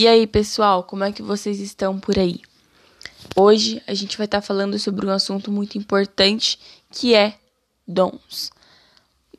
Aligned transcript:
E 0.00 0.06
aí, 0.06 0.28
pessoal, 0.28 0.84
como 0.84 1.02
é 1.02 1.10
que 1.10 1.24
vocês 1.24 1.58
estão 1.58 1.98
por 1.98 2.16
aí? 2.20 2.40
Hoje 3.34 3.82
a 3.84 3.92
gente 3.94 4.16
vai 4.16 4.26
estar 4.26 4.40
tá 4.40 4.46
falando 4.46 4.78
sobre 4.78 5.04
um 5.04 5.10
assunto 5.10 5.50
muito 5.50 5.76
importante 5.76 6.56
que 6.88 7.16
é 7.16 7.34
dons. 7.84 8.52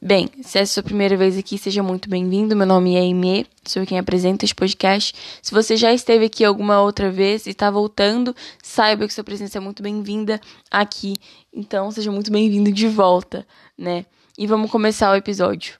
Bem, 0.01 0.29
se 0.41 0.57
é 0.59 0.63
a 0.63 0.65
sua 0.65 0.83
primeira 0.83 1.15
vez 1.15 1.37
aqui, 1.37 1.57
seja 1.57 1.81
muito 1.81 2.09
bem-vindo. 2.09 2.57
Meu 2.57 2.67
nome 2.67 2.97
é 2.97 2.99
Aimee, 2.99 3.47
sou 3.65 3.85
quem 3.85 3.97
apresenta 3.97 4.43
este 4.43 4.53
podcast. 4.53 5.15
Se 5.41 5.53
você 5.53 5.77
já 5.77 5.93
esteve 5.93 6.25
aqui 6.25 6.43
alguma 6.43 6.81
outra 6.81 7.09
vez 7.09 7.45
e 7.45 7.51
está 7.51 7.71
voltando, 7.71 8.35
saiba 8.61 9.07
que 9.07 9.13
sua 9.13 9.23
presença 9.23 9.59
é 9.59 9.61
muito 9.61 9.81
bem-vinda 9.81 10.41
aqui. 10.69 11.15
Então, 11.53 11.89
seja 11.89 12.11
muito 12.11 12.29
bem-vindo 12.29 12.69
de 12.69 12.89
volta, 12.89 13.47
né? 13.77 14.05
E 14.37 14.45
vamos 14.45 14.69
começar 14.69 15.09
o 15.13 15.15
episódio. 15.15 15.79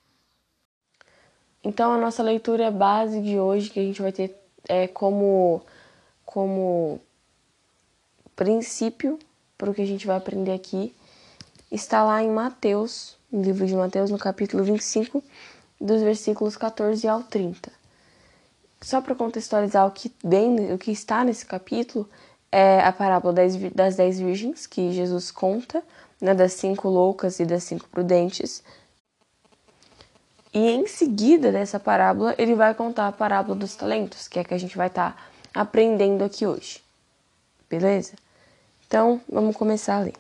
Então, 1.62 1.92
a 1.92 1.98
nossa 1.98 2.24
leitura 2.24 2.72
base 2.72 3.22
de 3.22 3.38
hoje, 3.38 3.70
que 3.70 3.82
a 3.82 3.84
gente 3.84 4.02
vai 4.02 4.14
ter 4.14 4.40
é, 4.70 4.88
como, 4.88 5.62
como 6.26 7.02
princípio 8.36 9.18
para 9.58 9.72
o 9.72 9.74
que 9.74 9.82
a 9.82 9.86
gente 9.86 10.08
vai 10.08 10.16
aprender 10.16 10.54
aqui, 10.54 10.96
está 11.72 12.04
lá 12.04 12.24
em 12.24 12.30
Mateus, 12.30 13.18
no 13.32 13.42
livro 13.42 13.66
de 13.66 13.76
Mateus, 13.76 14.12
no 14.12 14.18
capítulo 14.18 14.64
25, 14.64 15.22
dos 15.82 16.02
versículos 16.02 16.56
14 16.56 17.08
ao 17.08 17.24
30. 17.24 17.72
Só 18.82 19.02
para 19.02 19.16
contextualizar 19.16 19.86
o 19.86 19.92
que, 19.92 20.14
bem, 20.24 20.72
o 20.72 20.78
que 20.78 20.92
está 20.92 21.24
nesse 21.24 21.46
capítulo, 21.46 22.08
é 22.52 22.80
a 22.80 22.92
parábola 22.92 23.34
das, 23.34 23.56
das 23.74 23.96
dez 23.96 24.20
virgens 24.20 24.66
que 24.66 24.92
Jesus 24.92 25.32
conta, 25.32 25.84
né, 26.22 26.34
das 26.34 26.54
cinco 26.54 26.88
loucas 26.90 27.40
e 27.40 27.46
das 27.46 27.64
cinco 27.64 27.88
prudentes. 27.90 28.64
E 30.54 30.60
em 30.60 30.88
seguida 30.88 31.52
dessa 31.52 31.80
parábola, 31.80 32.34
ele 32.38 32.56
vai 32.56 32.74
contar 32.74 33.08
a 33.08 33.12
parábola 33.12 33.56
dos 33.56 33.76
talentos, 33.76 34.28
que 34.28 34.40
é 34.40 34.44
que 34.44 34.54
a 34.54 34.58
gente 34.58 34.76
vai 34.76 34.88
estar 34.88 35.12
tá 35.54 35.62
aprendendo 35.62 36.24
aqui 36.24 36.46
hoje. 36.46 36.82
Beleza? 37.70 38.14
Então, 38.88 39.22
vamos 39.30 39.56
começar 39.56 39.98
a 39.98 40.00
ler. 40.00 40.16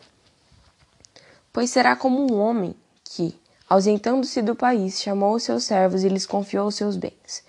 Pois 1.51 1.71
será 1.71 1.95
como 1.95 2.31
um 2.31 2.39
homem 2.39 2.75
que, 3.03 3.35
ausentando-se 3.67 4.41
do 4.43 4.55
país, 4.55 5.01
chamou 5.01 5.33
os 5.33 5.43
seus 5.43 5.63
servos 5.63 6.03
e 6.03 6.09
lhes 6.09 6.27
confiou 6.27 6.67
os 6.67 6.75
seus 6.75 6.95
bens. 6.95 7.43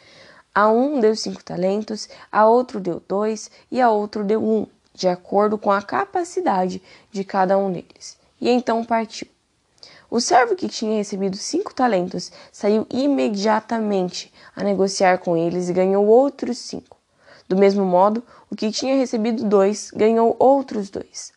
A 0.54 0.70
um 0.70 0.98
deu 0.98 1.14
cinco 1.14 1.44
talentos, 1.44 2.08
a 2.32 2.46
outro 2.46 2.80
deu 2.80 3.02
dois 3.06 3.50
e 3.70 3.80
a 3.80 3.90
outro 3.90 4.24
deu 4.24 4.42
um, 4.42 4.66
de 4.94 5.06
acordo 5.06 5.58
com 5.58 5.70
a 5.70 5.82
capacidade 5.82 6.82
de 7.12 7.24
cada 7.24 7.58
um 7.58 7.70
deles. 7.70 8.16
E 8.40 8.48
então 8.48 8.82
partiu. 8.84 9.28
O 10.10 10.20
servo 10.20 10.56
que 10.56 10.68
tinha 10.68 10.96
recebido 10.96 11.36
cinco 11.36 11.72
talentos 11.72 12.32
saiu 12.50 12.84
imediatamente 12.90 14.32
a 14.56 14.64
negociar 14.64 15.18
com 15.18 15.36
eles 15.36 15.68
e 15.68 15.72
ganhou 15.72 16.04
outros 16.04 16.58
cinco. 16.58 16.96
Do 17.48 17.56
mesmo 17.56 17.84
modo, 17.84 18.22
o 18.50 18.56
que 18.56 18.72
tinha 18.72 18.96
recebido 18.96 19.44
dois 19.44 19.92
ganhou 19.94 20.34
outros 20.38 20.90
dois. 20.90 21.32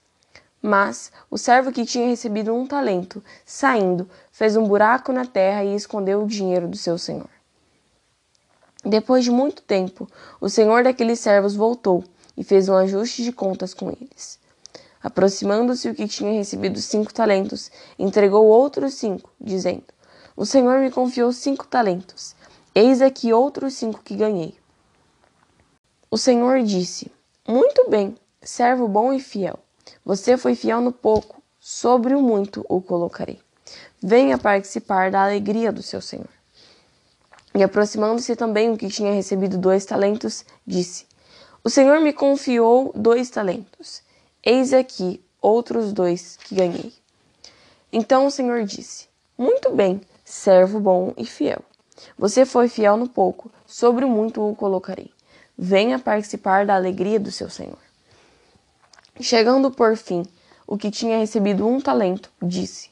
Mas 0.59 1.11
o 1.29 1.37
servo 1.37 1.71
que 1.71 1.85
tinha 1.85 2.07
recebido 2.07 2.53
um 2.53 2.65
talento, 2.65 3.23
saindo, 3.45 4.09
fez 4.31 4.55
um 4.55 4.63
buraco 4.63 5.11
na 5.11 5.25
terra 5.25 5.63
e 5.63 5.75
escondeu 5.75 6.23
o 6.23 6.27
dinheiro 6.27 6.67
do 6.67 6.77
seu 6.77 6.97
senhor. 6.97 7.29
Depois 8.83 9.23
de 9.23 9.29
muito 9.29 9.61
tempo, 9.61 10.09
o 10.41 10.49
senhor 10.49 10.83
daqueles 10.83 11.19
servos 11.19 11.55
voltou 11.55 12.03
e 12.35 12.43
fez 12.43 12.67
um 12.67 12.75
ajuste 12.75 13.23
de 13.23 13.31
contas 13.31 13.73
com 13.73 13.89
eles. 13.89 14.39
Aproximando-se 15.03 15.89
o 15.89 15.93
que 15.93 16.07
tinha 16.07 16.31
recebido 16.31 16.79
cinco 16.79 17.13
talentos, 17.13 17.69
entregou 17.99 18.45
outros 18.45 18.93
cinco, 18.93 19.29
dizendo: 19.39 19.83
O 20.33 20.45
Senhor 20.45 20.79
me 20.79 20.89
confiou 20.89 21.33
cinco 21.33 21.67
talentos. 21.67 22.33
Eis 22.73 23.01
aqui 23.01 23.33
outros 23.33 23.73
cinco 23.73 24.01
que 24.01 24.15
ganhei. 24.15 24.55
O 26.09 26.17
Senhor 26.17 26.63
disse: 26.63 27.11
Muito 27.45 27.89
bem, 27.89 28.15
servo 28.41 28.87
bom 28.87 29.11
e 29.11 29.19
fiel. 29.19 29.59
Você 30.05 30.37
foi 30.37 30.55
fiel 30.55 30.79
no 30.79 30.93
pouco, 30.93 31.43
sobre 31.59 32.15
o 32.15 32.21
muito 32.21 32.65
o 32.69 32.81
colocarei. 32.81 33.41
Venha 34.01 34.37
participar 34.37 35.11
da 35.11 35.23
alegria 35.23 35.71
do 35.71 35.83
seu 35.83 36.01
Senhor. 36.01 36.29
E 37.53 37.61
aproximando-se 37.61 38.35
também 38.37 38.71
o 38.71 38.77
que 38.77 38.87
tinha 38.87 39.13
recebido 39.13 39.57
dois 39.57 39.85
talentos, 39.85 40.45
disse: 40.65 41.05
O 41.61 41.69
Senhor 41.69 41.99
me 41.99 42.13
confiou 42.13 42.93
dois 42.95 43.29
talentos. 43.29 44.01
Eis 44.45 44.73
aqui 44.73 45.23
outros 45.41 45.93
dois 45.93 46.35
que 46.35 46.55
ganhei. 46.55 46.91
Então 47.93 48.25
o 48.25 48.31
Senhor 48.31 48.65
disse: 48.65 49.07
Muito 49.37 49.69
bem, 49.71 50.01
servo 50.25 50.81
bom 50.81 51.13
e 51.15 51.25
fiel. 51.25 51.61
Você 52.17 52.45
foi 52.45 52.67
fiel 52.67 52.97
no 52.97 53.07
pouco, 53.07 53.49
sobre 53.65 54.03
o 54.03 54.09
muito 54.09 54.45
o 54.45 54.53
colocarei. 54.53 55.11
Venha 55.57 55.97
participar 55.97 56.65
da 56.65 56.75
alegria 56.75 57.21
do 57.21 57.31
seu 57.31 57.49
Senhor. 57.49 57.77
Chegando 59.21 59.71
por 59.71 59.95
fim, 59.95 60.25
o 60.67 60.77
que 60.77 60.91
tinha 60.91 61.19
recebido 61.19 61.65
um 61.65 61.79
talento, 61.79 62.29
disse: 62.41 62.89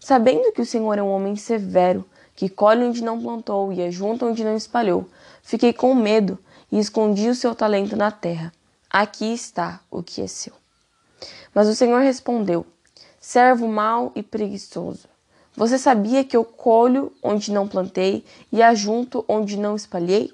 Sabendo 0.00 0.52
que 0.52 0.62
o 0.62 0.66
Senhor 0.66 0.96
é 0.96 1.02
um 1.02 1.10
homem 1.10 1.36
severo, 1.36 2.02
que 2.34 2.48
colhe 2.48 2.82
onde 2.82 3.04
não 3.04 3.20
plantou 3.20 3.70
e 3.74 3.82
ajunta 3.82 4.24
onde 4.24 4.42
não 4.42 4.56
espalhou, 4.56 5.06
fiquei 5.42 5.74
com 5.74 5.94
medo 5.94 6.38
e 6.72 6.78
escondi 6.78 7.28
o 7.28 7.34
seu 7.34 7.54
talento 7.54 7.94
na 7.94 8.10
terra. 8.10 8.50
Aqui 8.88 9.34
está 9.34 9.80
o 9.90 10.02
que 10.02 10.22
é 10.22 10.26
seu. 10.26 10.63
Mas 11.54 11.68
o 11.68 11.74
Senhor 11.74 12.00
respondeu: 12.00 12.66
Servo 13.20 13.68
mau 13.68 14.12
e 14.14 14.22
preguiçoso. 14.22 15.08
Você 15.56 15.78
sabia 15.78 16.24
que 16.24 16.36
eu 16.36 16.44
colho 16.44 17.12
onde 17.22 17.52
não 17.52 17.68
plantei 17.68 18.24
e 18.50 18.62
ajunto 18.62 19.24
onde 19.28 19.56
não 19.56 19.76
espalhei? 19.76 20.32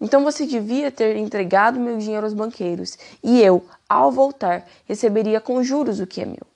Então 0.00 0.24
você 0.24 0.46
devia 0.46 0.90
ter 0.90 1.16
entregado 1.16 1.78
meu 1.78 1.98
dinheiro 1.98 2.24
aos 2.24 2.32
banqueiros, 2.32 2.96
e 3.22 3.42
eu, 3.42 3.66
ao 3.88 4.10
voltar, 4.10 4.66
receberia 4.86 5.40
com 5.40 5.62
juros 5.62 6.00
o 6.00 6.06
que 6.06 6.22
é 6.22 6.24
meu. 6.24 6.46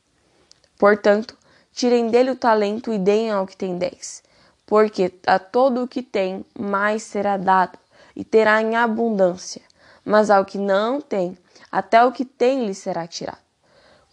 Portanto, 0.79 1.37
tirem 1.73 2.09
dele 2.09 2.31
o 2.31 2.37
talento 2.37 2.93
e 2.93 2.99
deem 2.99 3.31
ao 3.31 3.47
que 3.47 3.57
tem 3.57 3.77
dez, 3.77 4.23
porque 4.65 5.13
a 5.27 5.39
todo 5.39 5.83
o 5.83 5.89
que 5.89 6.03
tem 6.03 6.45
mais 6.59 7.03
será 7.03 7.37
dado, 7.37 7.79
e 8.17 8.25
terá 8.25 8.63
em 8.63 8.77
abundância, 8.77 9.63
mas 10.05 10.31
ao 10.31 10.45
que 10.45 10.57
não 10.57 11.01
tem, 11.01 11.37
até 11.71 12.03
o 12.03 12.13
que 12.13 12.25
tem 12.25 12.65
lhe 12.65 12.75
será 12.75 13.07
tirado. 13.07 13.45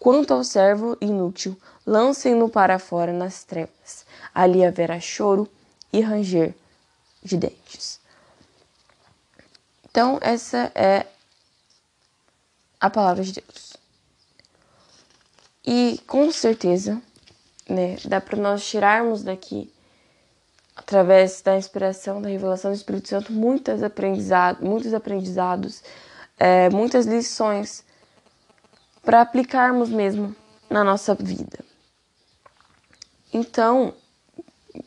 Quanto 0.01 0.34
ao 0.34 0.44
servo 0.44 0.97
inútil, 1.00 1.56
lancem-no 1.85 2.50
para 2.50 2.79
fora 2.79 3.13
nas 3.13 3.44
trevas. 3.44 4.03
Ali 4.34 4.66
haverá 4.66 5.00
choro 5.00 5.47
e 5.94 6.01
ranger 6.01 6.56
de 7.22 7.38
dentes. 7.38 8.00
Então, 9.88 10.17
essa 10.19 10.72
é 10.73 11.06
a 12.79 12.90
palavra 12.90 13.23
de 13.23 13.31
Deus. 13.34 13.78
E 15.63 16.00
com 16.07 16.31
certeza, 16.31 17.00
né, 17.69 17.95
dá 18.03 18.19
para 18.19 18.40
nós 18.40 18.66
tirarmos 18.66 19.22
daqui, 19.22 19.72
através 20.75 21.44
da 21.44 21.56
inspiração, 21.56 22.19
da 22.19 22.29
revelação 22.29 22.72
do 22.72 22.75
Espírito 22.75 23.07
Santo, 23.07 23.31
muitas 23.31 23.84
aprendizado, 23.84 24.66
muitos 24.66 24.95
aprendizados, 24.95 25.84
é, 26.40 26.72
muitas 26.72 27.06
lições 27.06 27.85
para 29.01 29.22
aplicarmos 29.22 29.89
mesmo 29.89 30.35
na 30.69 30.84
nossa 30.84 31.16
vida. 31.16 31.59
Então, 33.34 33.94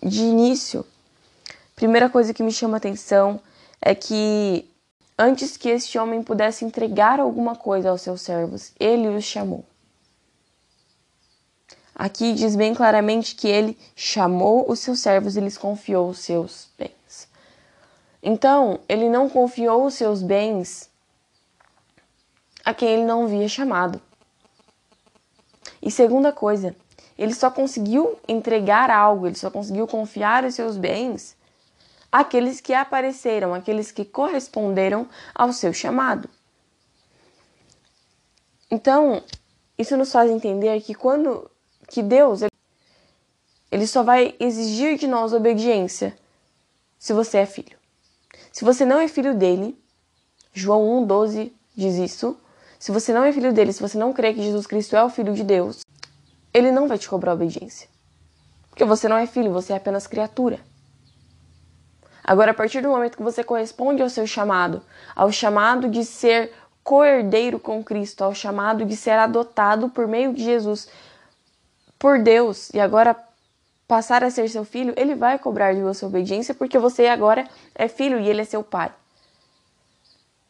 de 0.02 0.20
início, 0.20 0.84
primeira 1.74 2.08
coisa 2.08 2.32
que 2.32 2.42
me 2.42 2.52
chama 2.52 2.76
atenção 2.76 3.40
é 3.80 3.94
que 3.94 4.70
antes 5.18 5.56
que 5.56 5.68
este 5.68 5.98
homem 5.98 6.22
pudesse 6.22 6.64
entregar 6.64 7.20
alguma 7.20 7.56
coisa 7.56 7.90
aos 7.90 8.02
seus 8.02 8.22
servos, 8.22 8.72
ele 8.78 9.08
os 9.08 9.24
chamou. 9.24 9.64
Aqui 11.94 12.32
diz 12.32 12.56
bem 12.56 12.74
claramente 12.74 13.36
que 13.36 13.46
ele 13.46 13.78
chamou 13.94 14.68
os 14.68 14.80
seus 14.80 14.98
servos 14.98 15.36
e 15.36 15.40
lhes 15.40 15.56
confiou 15.56 16.08
os 16.08 16.18
seus 16.18 16.68
bens. 16.76 17.28
Então, 18.22 18.80
ele 18.88 19.08
não 19.08 19.28
confiou 19.28 19.86
os 19.86 19.94
seus 19.94 20.20
bens 20.20 20.90
a 22.64 22.72
quem 22.72 22.88
ele 22.88 23.04
não 23.04 23.26
via 23.26 23.48
chamado. 23.48 24.00
E 25.82 25.90
segunda 25.90 26.32
coisa, 26.32 26.74
ele 27.18 27.34
só 27.34 27.50
conseguiu 27.50 28.18
entregar 28.26 28.90
algo, 28.90 29.26
ele 29.26 29.36
só 29.36 29.50
conseguiu 29.50 29.86
confiar 29.86 30.44
os 30.44 30.54
seus 30.54 30.76
bens 30.76 31.36
àqueles 32.10 32.60
que 32.60 32.72
apareceram, 32.72 33.52
aqueles 33.52 33.92
que 33.92 34.04
corresponderam 34.04 35.06
ao 35.34 35.52
seu 35.52 35.72
chamado. 35.72 36.28
Então, 38.70 39.22
isso 39.76 39.96
nos 39.96 40.10
faz 40.10 40.30
entender 40.30 40.80
que 40.80 40.94
quando 40.94 41.50
que 41.88 42.02
Deus 42.02 42.40
ele 43.70 43.86
só 43.86 44.02
vai 44.02 44.34
exigir 44.38 44.96
de 44.96 45.06
nós 45.06 45.32
obediência 45.32 46.16
se 46.96 47.12
você 47.12 47.38
é 47.38 47.46
filho. 47.46 47.76
Se 48.52 48.64
você 48.64 48.84
não 48.84 49.00
é 49.00 49.08
filho 49.08 49.34
dele, 49.34 49.76
João 50.52 51.04
1:12 51.04 51.52
diz 51.76 51.96
isso, 51.96 52.38
se 52.84 52.92
você 52.92 53.14
não 53.14 53.24
é 53.24 53.32
filho 53.32 53.50
dele, 53.50 53.72
se 53.72 53.80
você 53.80 53.96
não 53.96 54.12
crê 54.12 54.34
que 54.34 54.42
Jesus 54.42 54.66
Cristo 54.66 54.94
é 54.94 55.02
o 55.02 55.08
Filho 55.08 55.32
de 55.32 55.42
Deus, 55.42 55.86
ele 56.52 56.70
não 56.70 56.86
vai 56.86 56.98
te 56.98 57.08
cobrar 57.08 57.32
obediência. 57.32 57.88
Porque 58.68 58.84
você 58.84 59.08
não 59.08 59.16
é 59.16 59.26
filho, 59.26 59.50
você 59.50 59.72
é 59.72 59.76
apenas 59.76 60.06
criatura. 60.06 60.60
Agora, 62.22 62.50
a 62.50 62.54
partir 62.54 62.82
do 62.82 62.90
momento 62.90 63.16
que 63.16 63.22
você 63.22 63.42
corresponde 63.42 64.02
ao 64.02 64.10
seu 64.10 64.26
chamado, 64.26 64.82
ao 65.16 65.32
chamado 65.32 65.88
de 65.88 66.04
ser 66.04 66.52
co-herdeiro 66.82 67.58
com 67.58 67.82
Cristo, 67.82 68.22
ao 68.22 68.34
chamado 68.34 68.84
de 68.84 68.94
ser 68.98 69.12
adotado 69.12 69.88
por 69.88 70.06
meio 70.06 70.34
de 70.34 70.44
Jesus 70.44 70.86
por 71.98 72.18
Deus 72.18 72.68
e 72.74 72.78
agora 72.78 73.16
passar 73.88 74.22
a 74.22 74.30
ser 74.30 74.46
seu 74.50 74.62
filho, 74.62 74.92
ele 74.98 75.14
vai 75.14 75.38
cobrar 75.38 75.72
de 75.72 75.80
você 75.80 76.04
obediência 76.04 76.54
porque 76.54 76.78
você 76.78 77.06
agora 77.06 77.48
é 77.74 77.88
filho 77.88 78.20
e 78.20 78.28
ele 78.28 78.42
é 78.42 78.44
seu 78.44 78.62
pai. 78.62 78.92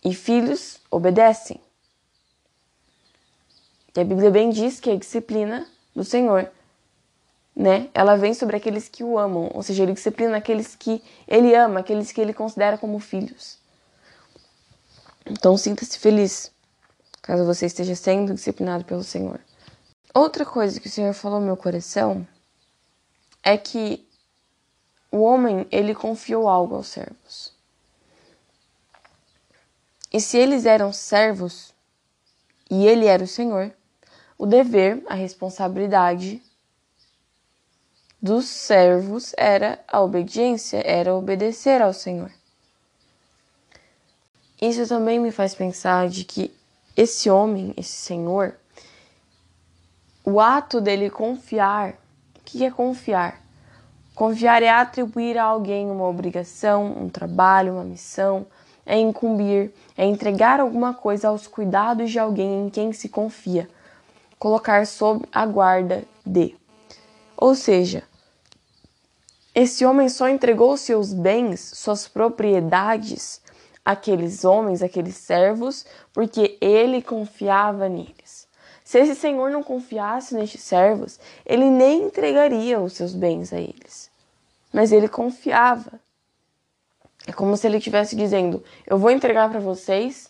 E 0.05 0.13
filhos 0.13 0.81
obedecem. 0.91 1.64
E 3.97 4.01
a 4.01 4.05
Bíblia 4.05 4.31
bem 4.31 4.51
diz 4.51 4.81
que 4.81 4.91
a 4.91 4.97
disciplina 4.97 5.67
do 5.95 6.05
Senhor 6.05 6.51
né? 7.55 7.89
Ela 7.95 8.17
vem 8.17 8.35
sobre 8.35 8.57
aqueles 8.57 8.89
que 8.89 9.05
o 9.05 9.19
amam, 9.19 9.51
ou 9.55 9.63
seja, 9.63 9.83
ele 9.83 9.93
disciplina 9.93 10.37
aqueles 10.37 10.75
que 10.75 11.03
ele 11.29 11.55
ama, 11.55 11.81
aqueles 11.81 12.11
que 12.11 12.21
ele 12.21 12.35
considera 12.35 12.77
como 12.77 12.99
filhos. 12.99 13.59
Então 15.25 15.57
sinta-se 15.57 15.99
feliz, 15.99 16.51
caso 17.23 17.45
você 17.45 17.67
esteja 17.67 17.95
sendo 17.95 18.35
disciplinado 18.35 18.85
pelo 18.85 19.05
Senhor. 19.05 19.41
Outra 20.13 20.45
coisa 20.45 20.81
que 20.81 20.89
o 20.89 20.91
Senhor 20.91 21.15
falou 21.15 21.41
no 21.41 21.47
meu 21.47 21.57
coração 21.57 22.27
é 23.43 23.57
que 23.57 24.07
o 25.11 25.19
homem, 25.19 25.67
ele 25.71 25.95
confiou 25.95 26.49
algo 26.49 26.75
aos 26.75 26.89
servos. 26.89 27.53
E 30.13 30.21
se 30.21 30.37
eles 30.37 30.67
eram 30.67 30.93
servos 30.93 31.73
e 32.71 32.87
ele 32.87 33.07
era 33.07 33.23
o 33.23 33.29
Senhor, 33.29 33.73
o 34.39 34.47
dever, 34.47 35.03
a 35.09 35.15
responsabilidade 35.15 36.43
dos 38.21 38.47
servos 38.47 39.35
era 39.37 39.79
a 39.87 40.01
obediência, 40.01 40.83
era 40.85 41.15
obedecer 41.15 41.83
ao 41.83 41.93
Senhor. 41.93 42.31
Isso 44.61 44.89
também 44.89 45.19
me 45.19 45.31
faz 45.31 45.55
pensar 45.55 46.09
de 46.09 46.25
que 46.25 46.51
esse 46.97 47.29
homem, 47.29 47.75
esse 47.77 47.93
senhor, 47.93 48.55
o 50.25 50.41
ato 50.41 50.81
dele 50.81 51.11
confiar, 51.11 51.91
o 52.37 52.41
que 52.45 52.65
é 52.65 52.71
confiar? 52.71 53.43
Confiar 54.15 54.63
é 54.63 54.71
atribuir 54.71 55.37
a 55.37 55.45
alguém 55.45 55.91
uma 55.91 56.09
obrigação, 56.09 56.87
um 56.87 57.09
trabalho, 57.09 57.75
uma 57.75 57.85
missão, 57.85 58.47
é 58.87 58.99
incumbir, 58.99 59.75
é 59.97 60.07
entregar 60.07 60.61
alguma 60.61 60.95
coisa 60.95 61.29
aos 61.29 61.47
cuidados 61.47 62.11
de 62.11 62.19
alguém 62.19 62.67
em 62.67 62.71
quem 62.71 62.93
se 62.93 63.09
confia, 63.09 63.69
colocar 64.39 64.87
sob 64.87 65.25
a 65.33 65.47
guarda 65.47 66.05
de. 66.25 66.57
Ou 67.37 67.55
seja, 67.55 68.03
esse 69.55 69.85
homem 69.85 70.09
só 70.09 70.29
entregou 70.29 70.77
seus 70.77 71.13
bens, 71.13 71.61
suas 71.75 72.09
propriedades 72.09 73.41
àqueles 73.85 74.45
homens, 74.45 74.83
àqueles 74.83 75.17
servos, 75.17 75.87
porque 76.13 76.59
ele 76.61 77.01
confiava 77.01 77.89
neles. 77.89 78.49
Se 78.83 78.99
esse 78.99 79.15
senhor 79.15 79.51
não 79.51 79.63
confiasse 79.63 80.35
nestes 80.35 80.63
servos, 80.63 81.19
ele 81.47 81.71
nem 81.71 82.05
entregaria 82.05 82.81
os 82.81 82.95
seus 82.95 83.15
bens 83.15 83.53
a 83.53 83.61
eles. 83.61 84.11
Mas 84.73 84.91
ele 84.93 85.09
confiava. 85.09 86.01
É 87.27 87.33
como 87.33 87.57
se 87.57 87.67
ele 87.67 87.79
estivesse 87.79 88.15
dizendo: 88.15 88.63
Eu 88.87 88.99
vou 88.99 89.11
entregar 89.11 89.49
para 89.49 89.61
vocês, 89.61 90.29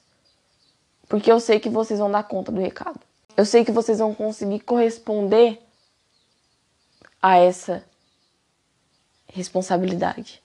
porque 1.08 1.32
eu 1.32 1.40
sei 1.40 1.58
que 1.58 1.68
vocês 1.68 1.98
vão 1.98 2.10
dar 2.10 2.22
conta 2.24 2.52
do 2.52 2.60
recado. 2.60 3.00
Eu 3.36 3.44
sei 3.44 3.64
que 3.64 3.72
vocês 3.72 3.98
vão 3.98 4.14
conseguir 4.14 4.60
corresponder 4.60 5.60
a 7.20 7.36
essa 7.36 7.84
responsabilidade. 9.26 10.42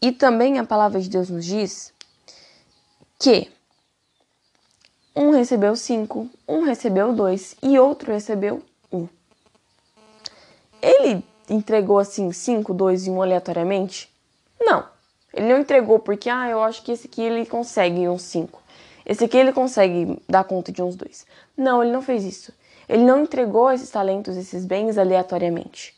E 0.00 0.12
também 0.12 0.58
a 0.58 0.64
palavra 0.64 1.00
de 1.00 1.08
Deus 1.08 1.28
nos 1.28 1.44
diz 1.44 1.92
que 3.18 3.50
um 5.14 5.30
recebeu 5.30 5.74
cinco, 5.74 6.30
um 6.46 6.62
recebeu 6.62 7.12
dois 7.12 7.56
e 7.60 7.78
outro 7.78 8.12
recebeu 8.12 8.64
um. 8.92 9.08
Ele 10.80 11.24
entregou 11.48 11.98
assim 11.98 12.32
cinco, 12.32 12.74
dois 12.74 13.06
e 13.06 13.10
um 13.10 13.22
aleatoriamente? 13.22 14.12
Não. 14.60 14.84
Ele 15.32 15.48
não 15.48 15.60
entregou 15.60 15.98
porque, 15.98 16.28
ah, 16.30 16.48
eu 16.48 16.62
acho 16.62 16.82
que 16.82 16.92
esse 16.92 17.06
aqui 17.06 17.22
ele 17.22 17.46
consegue 17.46 18.08
um 18.08 18.18
cinco. 18.18 18.62
Esse 19.04 19.24
aqui 19.24 19.36
ele 19.36 19.52
consegue 19.52 20.20
dar 20.28 20.44
conta 20.44 20.72
de 20.72 20.82
uns 20.82 20.96
dois. 20.96 21.26
Não, 21.56 21.82
ele 21.82 21.92
não 21.92 22.02
fez 22.02 22.24
isso. 22.24 22.52
Ele 22.88 23.04
não 23.04 23.22
entregou 23.22 23.70
esses 23.70 23.90
talentos, 23.90 24.36
esses 24.36 24.64
bens 24.64 24.96
aleatoriamente. 24.96 25.94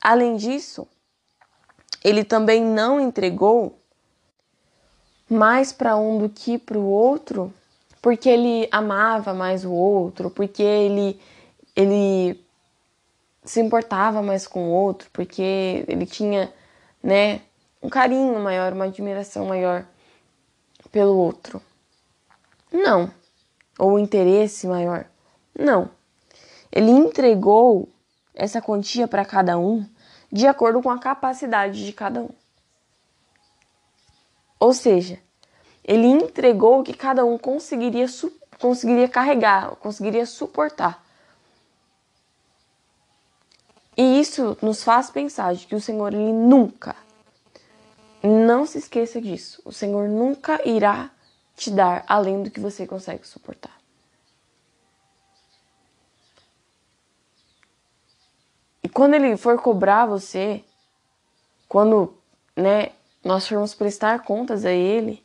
Além 0.00 0.36
disso, 0.36 0.86
ele 2.02 2.24
também 2.24 2.62
não 2.62 3.00
entregou 3.00 3.78
mais 5.28 5.72
para 5.72 5.96
um 5.96 6.18
do 6.18 6.28
que 6.28 6.58
para 6.58 6.78
o 6.78 6.86
outro, 6.86 7.52
porque 8.02 8.28
ele 8.28 8.68
amava 8.70 9.32
mais 9.32 9.64
o 9.64 9.72
outro, 9.72 10.30
porque 10.30 10.62
ele 10.62 11.18
ele 11.74 12.43
se 13.44 13.60
importava 13.60 14.22
mais 14.22 14.46
com 14.46 14.68
o 14.68 14.72
outro, 14.72 15.08
porque 15.12 15.84
ele 15.86 16.06
tinha, 16.06 16.52
né, 17.02 17.42
um 17.82 17.88
carinho 17.88 18.38
maior, 18.40 18.72
uma 18.72 18.86
admiração 18.86 19.46
maior 19.46 19.84
pelo 20.90 21.16
outro. 21.16 21.60
Não. 22.72 23.10
Ou 23.78 23.98
interesse 23.98 24.66
maior? 24.66 25.06
Não. 25.56 25.90
Ele 26.72 26.90
entregou 26.90 27.88
essa 28.34 28.60
quantia 28.60 29.06
para 29.06 29.24
cada 29.24 29.58
um 29.58 29.86
de 30.32 30.46
acordo 30.46 30.82
com 30.82 30.90
a 30.90 30.98
capacidade 30.98 31.84
de 31.84 31.92
cada 31.92 32.22
um. 32.22 32.30
Ou 34.58 34.72
seja, 34.72 35.20
ele 35.84 36.06
entregou 36.06 36.80
o 36.80 36.82
que 36.82 36.94
cada 36.94 37.24
um 37.24 37.36
conseguiria, 37.36 38.06
conseguiria 38.58 39.08
carregar, 39.08 39.76
conseguiria 39.76 40.24
suportar. 40.24 41.03
E 43.96 44.20
isso 44.20 44.56
nos 44.60 44.82
faz 44.82 45.10
pensar 45.10 45.54
de 45.54 45.66
que 45.66 45.74
o 45.74 45.80
Senhor 45.80 46.12
ele 46.12 46.32
nunca, 46.32 46.96
não 48.22 48.66
se 48.66 48.78
esqueça 48.78 49.20
disso, 49.20 49.60
o 49.64 49.72
Senhor 49.72 50.08
nunca 50.08 50.66
irá 50.66 51.10
te 51.56 51.70
dar 51.70 52.04
além 52.08 52.42
do 52.42 52.50
que 52.50 52.58
você 52.58 52.86
consegue 52.86 53.26
suportar. 53.26 53.78
E 58.82 58.88
quando 58.88 59.14
ele 59.14 59.36
for 59.36 59.60
cobrar 59.60 60.06
você, 60.06 60.64
quando, 61.68 62.14
né, 62.56 62.90
nós 63.24 63.46
formos 63.48 63.74
prestar 63.74 64.22
contas 64.24 64.64
a 64.64 64.72
ele, 64.72 65.24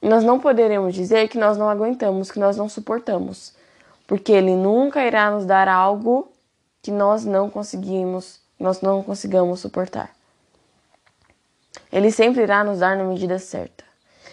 nós 0.00 0.24
não 0.24 0.38
poderemos 0.38 0.94
dizer 0.94 1.28
que 1.28 1.38
nós 1.38 1.56
não 1.58 1.68
aguentamos, 1.68 2.30
que 2.30 2.38
nós 2.38 2.56
não 2.56 2.68
suportamos, 2.68 3.54
porque 4.06 4.32
ele 4.32 4.54
nunca 4.54 5.04
irá 5.04 5.30
nos 5.30 5.44
dar 5.44 5.68
algo 5.68 6.29
que 6.82 6.90
nós 6.90 7.24
não 7.24 7.50
conseguimos, 7.50 8.40
nós 8.58 8.80
não 8.80 9.02
consigamos 9.02 9.60
suportar. 9.60 10.14
Ele 11.92 12.10
sempre 12.10 12.42
irá 12.42 12.64
nos 12.64 12.78
dar 12.78 12.96
na 12.96 13.04
medida 13.04 13.38
certa. 13.38 13.84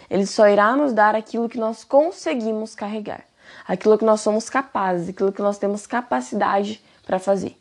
Ele 0.08 0.26
só 0.26 0.48
irá 0.48 0.74
nos 0.74 0.92
dar 0.92 1.14
aquilo 1.14 1.48
que 1.48 1.58
nós 1.58 1.84
conseguimos 1.84 2.74
carregar, 2.74 3.24
aquilo 3.66 3.98
que 3.98 4.04
nós 4.04 4.20
somos 4.20 4.48
capazes, 4.48 5.08
aquilo 5.08 5.32
que 5.32 5.42
nós 5.42 5.58
temos 5.58 5.86
capacidade 5.86 6.82
para 7.04 7.18
fazer. 7.18 7.56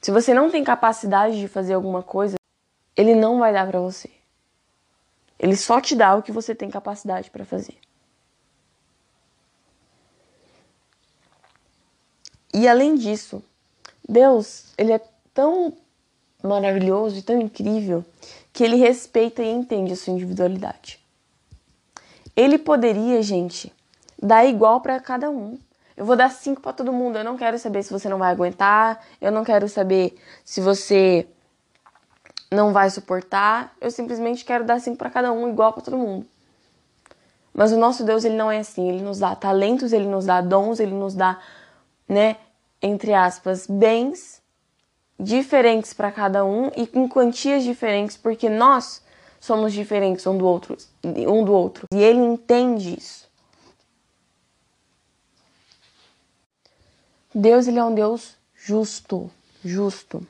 Se 0.00 0.10
você 0.10 0.32
não 0.32 0.50
tem 0.50 0.62
capacidade 0.62 1.38
de 1.38 1.48
fazer 1.48 1.74
alguma 1.74 2.02
coisa, 2.02 2.36
ele 2.96 3.14
não 3.14 3.38
vai 3.38 3.52
dar 3.52 3.66
para 3.66 3.80
você. 3.80 4.10
Ele 5.38 5.56
só 5.56 5.80
te 5.80 5.94
dá 5.94 6.14
o 6.14 6.22
que 6.22 6.32
você 6.32 6.54
tem 6.54 6.70
capacidade 6.70 7.30
para 7.30 7.44
fazer. 7.44 7.76
E 12.56 12.66
além 12.66 12.94
disso, 12.94 13.44
Deus, 14.08 14.72
ele 14.78 14.90
é 14.90 15.00
tão 15.34 15.74
maravilhoso 16.42 17.18
e 17.18 17.22
tão 17.22 17.38
incrível 17.38 18.02
que 18.50 18.64
ele 18.64 18.76
respeita 18.76 19.42
e 19.42 19.50
entende 19.50 19.92
a 19.92 19.96
sua 19.96 20.14
individualidade. 20.14 20.98
Ele 22.34 22.56
poderia, 22.56 23.20
gente, 23.20 23.70
dar 24.20 24.46
igual 24.46 24.80
para 24.80 24.98
cada 24.98 25.28
um. 25.28 25.58
Eu 25.94 26.06
vou 26.06 26.16
dar 26.16 26.30
cinco 26.30 26.62
para 26.62 26.72
todo 26.72 26.94
mundo. 26.94 27.18
Eu 27.18 27.24
não 27.24 27.36
quero 27.36 27.58
saber 27.58 27.82
se 27.82 27.92
você 27.92 28.08
não 28.08 28.16
vai 28.16 28.32
aguentar. 28.32 29.04
Eu 29.20 29.30
não 29.30 29.44
quero 29.44 29.68
saber 29.68 30.18
se 30.42 30.62
você 30.62 31.28
não 32.50 32.72
vai 32.72 32.88
suportar. 32.88 33.76
Eu 33.82 33.90
simplesmente 33.90 34.46
quero 34.46 34.64
dar 34.64 34.80
cinco 34.80 34.96
para 34.96 35.10
cada 35.10 35.30
um, 35.30 35.46
igual 35.46 35.74
para 35.74 35.82
todo 35.82 35.98
mundo. 35.98 36.26
Mas 37.52 37.70
o 37.70 37.76
nosso 37.76 38.02
Deus, 38.02 38.24
ele 38.24 38.36
não 38.36 38.50
é 38.50 38.60
assim. 38.60 38.88
Ele 38.88 39.02
nos 39.02 39.18
dá 39.18 39.36
talentos, 39.36 39.92
ele 39.92 40.06
nos 40.06 40.24
dá 40.24 40.40
dons, 40.40 40.80
ele 40.80 40.94
nos 40.94 41.14
dá, 41.14 41.38
né, 42.08 42.36
entre 42.80 43.12
aspas, 43.14 43.66
bens 43.66 44.42
diferentes 45.18 45.92
para 45.92 46.12
cada 46.12 46.44
um 46.44 46.70
e 46.76 46.88
em 46.94 47.08
quantias 47.08 47.64
diferentes, 47.64 48.16
porque 48.16 48.48
nós 48.48 49.02
somos 49.40 49.72
diferentes 49.72 50.26
um 50.26 50.36
do 50.36 50.46
outro, 50.46 50.76
um 51.04 51.44
do 51.44 51.52
outro. 51.52 51.86
E 51.92 52.02
ele 52.02 52.20
entende 52.20 52.96
isso. 52.98 53.26
Deus 57.34 57.68
ele 57.68 57.78
é 57.78 57.84
um 57.84 57.94
Deus 57.94 58.34
justo, 58.54 59.30
justo. 59.64 60.26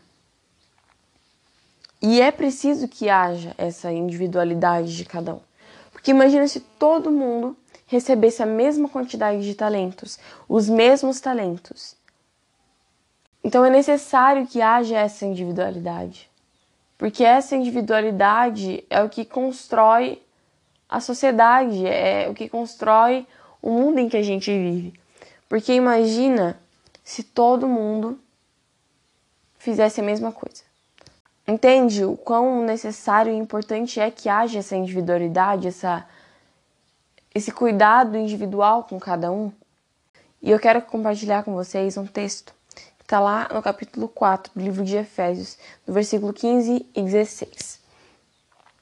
E 2.03 2.21
é 2.21 2.31
preciso 2.31 2.89
que 2.89 3.09
haja 3.09 3.55
essa 3.57 3.93
individualidade 3.93 4.97
de 4.97 5.05
cada 5.05 5.35
um. 5.35 5.41
Porque 5.93 6.11
imagina 6.11 6.47
se 6.47 6.61
todo 6.61 7.11
mundo 7.11 7.57
recebesse 7.87 8.43
a 8.43 8.47
mesma 8.47 8.89
quantidade 8.89 9.43
de 9.43 9.55
talentos, 9.55 10.19
os 10.49 10.69
mesmos 10.69 11.21
talentos. 11.21 11.97
Então 13.47 13.65
é 13.65 13.71
necessário 13.71 14.45
que 14.45 14.61
haja 14.61 14.99
essa 14.99 15.25
individualidade. 15.25 16.29
Porque 16.99 17.23
essa 17.23 17.55
individualidade 17.55 18.83
é 18.91 19.01
o 19.01 19.09
que 19.09 19.25
constrói 19.25 20.21
a 20.89 20.99
sociedade, 20.99 21.87
é 21.87 22.29
o 22.29 22.35
que 22.35 22.49
constrói 22.49 23.25
o 23.63 23.71
mundo 23.71 24.01
em 24.01 24.09
que 24.09 24.17
a 24.17 24.23
gente 24.23 24.51
vive. 24.51 24.99
Porque 25.49 25.73
imagina 25.73 26.59
se 27.05 27.23
todo 27.23 27.69
mundo 27.69 28.19
fizesse 29.61 30.01
a 30.01 30.05
mesma 30.05 30.33
coisa. 30.33 30.65
Entende 31.47 32.05
o 32.05 32.17
quão 32.17 32.65
necessário 32.65 33.33
e 33.33 33.37
importante 33.37 34.01
é 34.01 34.11
que 34.11 34.29
haja 34.29 34.59
essa 34.59 34.75
individualidade, 34.75 35.69
essa, 35.69 36.05
esse 37.33 37.53
cuidado 37.53 38.17
individual 38.17 38.83
com 38.83 38.99
cada 38.99 39.31
um? 39.31 39.53
E 40.43 40.51
eu 40.51 40.59
quero 40.59 40.83
compartilhar 40.83 41.45
com 41.45 41.55
vocês 41.55 41.97
um 41.97 42.09
texto 42.09 42.57
está 43.07 43.21
lá 43.21 43.49
no 43.55 43.63
capítulo 43.63 44.09
4 44.09 44.51
do 44.53 44.61
livro 44.61 44.85
de 44.85 44.97
Efésios, 44.97 45.57
no 45.87 45.95
versículo 45.95 46.33
15 46.33 46.85
e 46.93 47.03
16. 47.03 47.79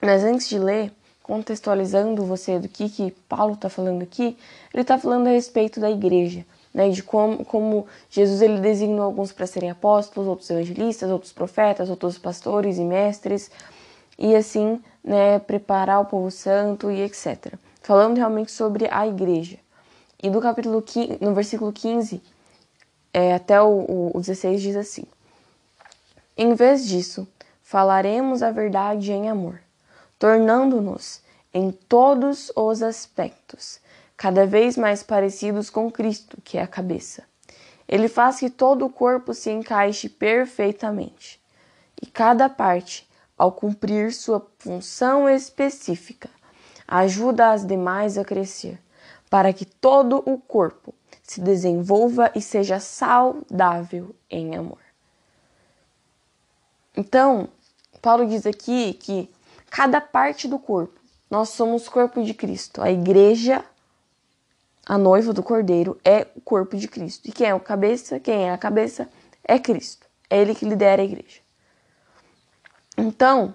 Mas 0.00 0.24
antes 0.24 0.48
de 0.48 0.58
ler, 0.58 0.90
contextualizando 1.22 2.24
você 2.24 2.58
do 2.58 2.66
que, 2.66 2.88
que 2.88 3.10
Paulo 3.28 3.52
está 3.52 3.68
falando 3.68 4.02
aqui, 4.02 4.38
ele 4.72 4.80
está 4.80 4.96
falando 4.96 5.26
a 5.26 5.30
respeito 5.30 5.78
da 5.78 5.90
igreja, 5.90 6.42
né, 6.72 6.88
de 6.88 7.02
como, 7.02 7.44
como 7.44 7.86
Jesus 8.08 8.40
ele 8.40 8.60
designou 8.60 9.04
alguns 9.04 9.30
para 9.30 9.46
serem 9.46 9.68
apóstolos, 9.68 10.26
outros 10.26 10.48
evangelistas, 10.48 11.10
outros 11.10 11.32
profetas, 11.32 11.90
outros 11.90 12.16
pastores 12.16 12.78
e 12.78 12.82
mestres, 12.82 13.50
e 14.18 14.34
assim 14.34 14.82
né, 15.02 15.38
preparar 15.38 16.00
o 16.00 16.06
povo 16.06 16.30
santo 16.30 16.90
e 16.90 17.02
etc. 17.02 17.52
Falando 17.82 18.16
realmente 18.16 18.52
sobre 18.52 18.88
a 18.90 19.06
igreja. 19.06 19.58
E 20.22 20.30
do 20.30 20.40
capítulo 20.40 20.80
15, 20.80 21.18
no 21.20 21.34
versículo 21.34 21.70
15 21.70 22.22
é, 23.14 23.32
até 23.32 23.62
o, 23.62 24.10
o 24.12 24.20
16 24.20 24.60
diz 24.60 24.76
assim: 24.76 25.04
Em 26.36 26.52
vez 26.54 26.84
disso, 26.84 27.26
falaremos 27.62 28.42
a 28.42 28.50
verdade 28.50 29.12
em 29.12 29.30
amor, 29.30 29.60
tornando-nos 30.18 31.22
em 31.52 31.70
todos 31.70 32.50
os 32.56 32.82
aspectos 32.82 33.78
cada 34.16 34.44
vez 34.44 34.76
mais 34.76 35.02
parecidos 35.02 35.70
com 35.70 35.90
Cristo, 35.90 36.38
que 36.42 36.58
é 36.58 36.62
a 36.62 36.66
cabeça. 36.66 37.22
Ele 37.86 38.08
faz 38.08 38.40
que 38.40 38.50
todo 38.50 38.84
o 38.84 38.90
corpo 38.90 39.32
se 39.32 39.50
encaixe 39.50 40.08
perfeitamente. 40.08 41.40
E 42.02 42.06
cada 42.06 42.48
parte, 42.48 43.08
ao 43.38 43.52
cumprir 43.52 44.12
sua 44.12 44.44
função 44.58 45.28
específica, 45.28 46.28
ajuda 46.88 47.52
as 47.52 47.64
demais 47.64 48.18
a 48.18 48.24
crescer, 48.24 48.80
para 49.30 49.52
que 49.52 49.64
todo 49.64 50.22
o 50.26 50.38
corpo 50.38 50.94
se 51.24 51.40
desenvolva 51.40 52.30
e 52.34 52.40
seja 52.40 52.78
saudável 52.78 54.14
em 54.30 54.54
amor. 54.54 54.78
Então, 56.96 57.48
Paulo 58.00 58.26
diz 58.26 58.46
aqui 58.46 58.92
que 58.94 59.28
cada 59.68 60.00
parte 60.00 60.46
do 60.46 60.58
corpo, 60.58 61.00
nós 61.28 61.48
somos 61.48 61.88
corpo 61.88 62.22
de 62.22 62.32
Cristo, 62.32 62.80
a 62.80 62.92
igreja 62.92 63.64
a 64.86 64.98
noiva 64.98 65.32
do 65.32 65.42
cordeiro 65.42 65.98
é 66.04 66.26
o 66.36 66.40
corpo 66.42 66.76
de 66.76 66.86
Cristo. 66.86 67.26
E 67.26 67.32
quem 67.32 67.48
é 67.48 67.54
o 67.54 67.60
cabeça? 67.60 68.20
Quem 68.20 68.48
é 68.48 68.52
a 68.52 68.58
cabeça? 68.58 69.08
É 69.42 69.58
Cristo. 69.58 70.06
É 70.28 70.38
ele 70.38 70.54
que 70.54 70.66
lidera 70.66 71.00
a 71.00 71.04
igreja. 71.04 71.40
Então, 72.96 73.54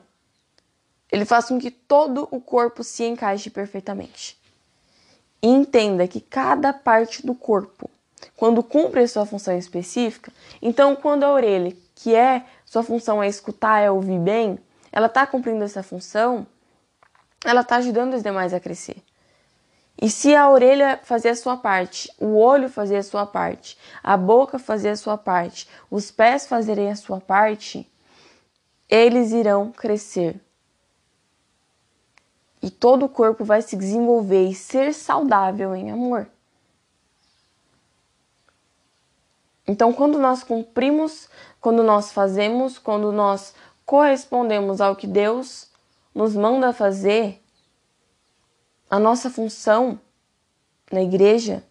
ele 1.12 1.26
faz 1.26 1.46
com 1.46 1.60
que 1.60 1.70
todo 1.70 2.28
o 2.32 2.42
corpo 2.42 2.84
se 2.84 3.04
encaixe 3.04 3.50
perfeitamente. 3.50 4.39
E 5.42 5.48
entenda 5.48 6.08
que 6.08 6.20
cada 6.20 6.74
parte 6.74 7.26
do 7.26 7.34
corpo, 7.34 7.90
quando 8.36 8.62
cumpre 8.62 9.02
a 9.02 9.08
sua 9.08 9.26
função 9.26 9.58
específica, 9.58 10.32
então 10.62 10.96
quando 10.96 11.24
a 11.24 11.32
orelha, 11.32 11.76
que 11.96 12.14
é 12.14 12.46
sua 12.66 12.84
função 12.84 13.24
é 13.24 13.28
escutar, 13.28 13.80
é 13.80 13.90
ouvir 13.90 14.20
bem, 14.20 14.60
ela 14.92 15.08
está 15.08 15.26
cumprindo 15.26 15.64
essa 15.64 15.84
função, 15.84 16.46
ela 17.46 17.62
está 17.62 17.78
ajudando 17.78 18.14
os 18.16 18.24
demais 18.24 18.54
a 18.54 18.60
crescer. 18.60 19.02
E 20.02 20.10
se 20.10 20.34
a 20.34 20.50
orelha 20.50 21.00
fazer 21.04 21.30
a 21.30 21.36
sua 21.36 21.58
parte, 21.58 22.10
o 22.18 22.38
olho 22.38 22.70
fazer 22.70 22.98
a 22.98 23.04
sua 23.04 23.26
parte, 23.26 23.78
a 24.02 24.16
boca 24.16 24.58
fazer 24.58 24.90
a 24.90 24.96
sua 24.96 25.18
parte, 25.18 25.68
os 25.92 26.10
pés 26.10 26.48
fazerem 26.48 26.90
a 26.90 26.96
sua 26.96 27.20
parte, 27.20 27.90
eles 28.88 29.32
irão 29.32 29.72
crescer. 29.72 30.40
E 32.62 32.70
todo 32.70 33.06
o 33.06 33.10
corpo 33.10 33.46
vai 33.46 33.62
se 33.62 33.76
desenvolver 33.76 34.50
e 34.50 34.56
ser 34.56 34.94
saudável 34.94 35.74
em 35.76 35.92
amor. 35.92 36.28
Então, 39.66 39.94
quando 39.94 40.18
nós 40.18 40.44
cumprimos, 40.44 41.30
quando 41.62 41.84
nós 41.84 42.12
fazemos, 42.12 42.78
quando 42.78 43.12
nós 43.12 43.54
correspondemos 43.86 44.82
ao 44.82 44.96
que 44.96 45.08
Deus 45.08 45.70
nos 46.14 46.36
manda 46.36 46.74
fazer, 46.74 47.42
a 48.90 49.00
nossa 49.00 49.30
função 49.30 50.00
na 50.92 51.02
igreja, 51.04 51.64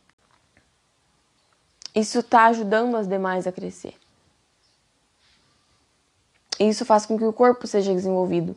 isso 1.94 2.20
está 2.20 2.46
ajudando 2.46 2.96
as 2.96 3.08
demais 3.08 3.46
a 3.46 3.52
crescer. 3.52 3.94
E 6.60 6.68
isso 6.68 6.84
faz 6.84 7.04
com 7.04 7.18
que 7.18 7.24
o 7.24 7.32
corpo 7.32 7.66
seja 7.66 7.92
desenvolvido 7.92 8.56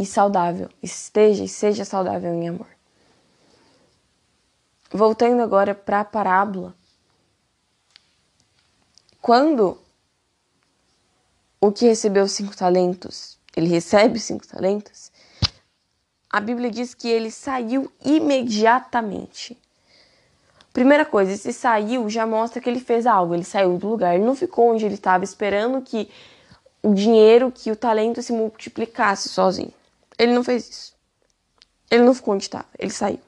e 0.00 0.06
saudável, 0.06 0.70
esteja 0.82 1.44
e 1.44 1.48
seja 1.48 1.84
saudável 1.84 2.32
em 2.32 2.48
amor. 2.48 2.66
Voltando 4.90 5.42
agora 5.42 5.74
para 5.74 6.00
a 6.00 6.04
parábola. 6.06 6.74
Quando 9.20 9.78
o 11.60 11.70
que 11.70 11.84
recebeu 11.84 12.26
cinco 12.26 12.56
talentos, 12.56 13.38
ele 13.54 13.68
recebe 13.68 14.18
cinco 14.18 14.48
talentos, 14.48 15.12
a 16.30 16.40
Bíblia 16.40 16.70
diz 16.70 16.94
que 16.94 17.06
ele 17.06 17.30
saiu 17.30 17.92
imediatamente. 18.02 19.60
Primeira 20.72 21.04
coisa, 21.04 21.32
esse 21.32 21.52
saiu 21.52 22.08
já 22.08 22.26
mostra 22.26 22.62
que 22.62 22.70
ele 22.70 22.80
fez 22.80 23.06
algo, 23.06 23.34
ele 23.34 23.44
saiu 23.44 23.76
do 23.76 23.86
lugar, 23.86 24.14
ele 24.14 24.24
não 24.24 24.34
ficou 24.34 24.72
onde 24.72 24.86
ele 24.86 24.94
estava 24.94 25.24
esperando 25.24 25.82
que 25.82 26.08
o 26.82 26.94
dinheiro, 26.94 27.52
que 27.52 27.70
o 27.70 27.76
talento 27.76 28.22
se 28.22 28.32
multiplicasse 28.32 29.28
sozinho. 29.28 29.74
Ele 30.20 30.34
não 30.34 30.44
fez 30.44 30.68
isso. 30.68 30.94
Ele 31.90 32.04
não 32.04 32.12
ficou 32.12 32.34
onde 32.34 32.42
estava, 32.42 32.66
ele 32.78 32.90
saiu. 32.90 33.20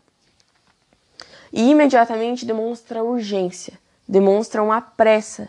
E 1.51 1.71
imediatamente 1.71 2.45
demonstra 2.45 3.03
urgência, 3.03 3.79
demonstra 4.07 4.63
uma 4.63 4.79
pressa. 4.79 5.49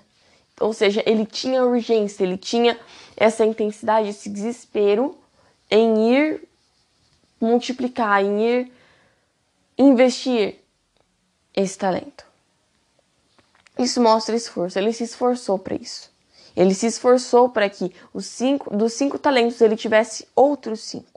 Ou 0.61 0.71
seja, 0.71 1.03
ele 1.05 1.25
tinha 1.25 1.65
urgência, 1.65 2.23
ele 2.23 2.37
tinha 2.37 2.79
essa 3.17 3.45
intensidade, 3.45 4.07
esse 4.07 4.29
desespero 4.29 5.17
em 5.69 6.13
ir 6.13 6.47
multiplicar, 7.41 8.23
em 8.23 8.41
ir 8.41 8.71
investir 9.77 10.59
esse 11.53 11.77
talento. 11.77 12.25
Isso 13.77 14.01
mostra 14.01 14.33
esforço. 14.33 14.79
Ele 14.79 14.93
se 14.93 15.03
esforçou 15.03 15.59
para 15.59 15.75
isso. 15.75 16.09
Ele 16.55 16.73
se 16.73 16.85
esforçou 16.85 17.49
para 17.49 17.69
que 17.69 17.93
os 18.13 18.27
cinco, 18.27 18.73
dos 18.73 18.93
cinco 18.93 19.19
talentos 19.19 19.59
ele 19.59 19.75
tivesse 19.75 20.25
outros 20.33 20.79
cinco. 20.79 21.12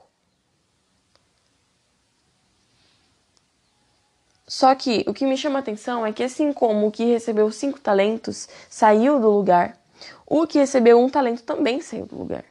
Só 4.46 4.74
que 4.74 5.04
o 5.08 5.12
que 5.12 5.26
me 5.26 5.36
chama 5.36 5.58
a 5.58 5.60
atenção 5.60 6.06
é 6.06 6.12
que, 6.12 6.22
assim 6.22 6.52
como 6.52 6.86
o 6.86 6.92
que 6.92 7.04
recebeu 7.04 7.50
cinco 7.50 7.80
talentos 7.80 8.48
saiu 8.70 9.18
do 9.18 9.28
lugar, 9.28 9.76
o 10.24 10.46
que 10.46 10.58
recebeu 10.58 11.00
um 11.00 11.08
talento 11.08 11.42
também 11.42 11.80
saiu 11.80 12.06
do 12.06 12.16
lugar. 12.16 12.44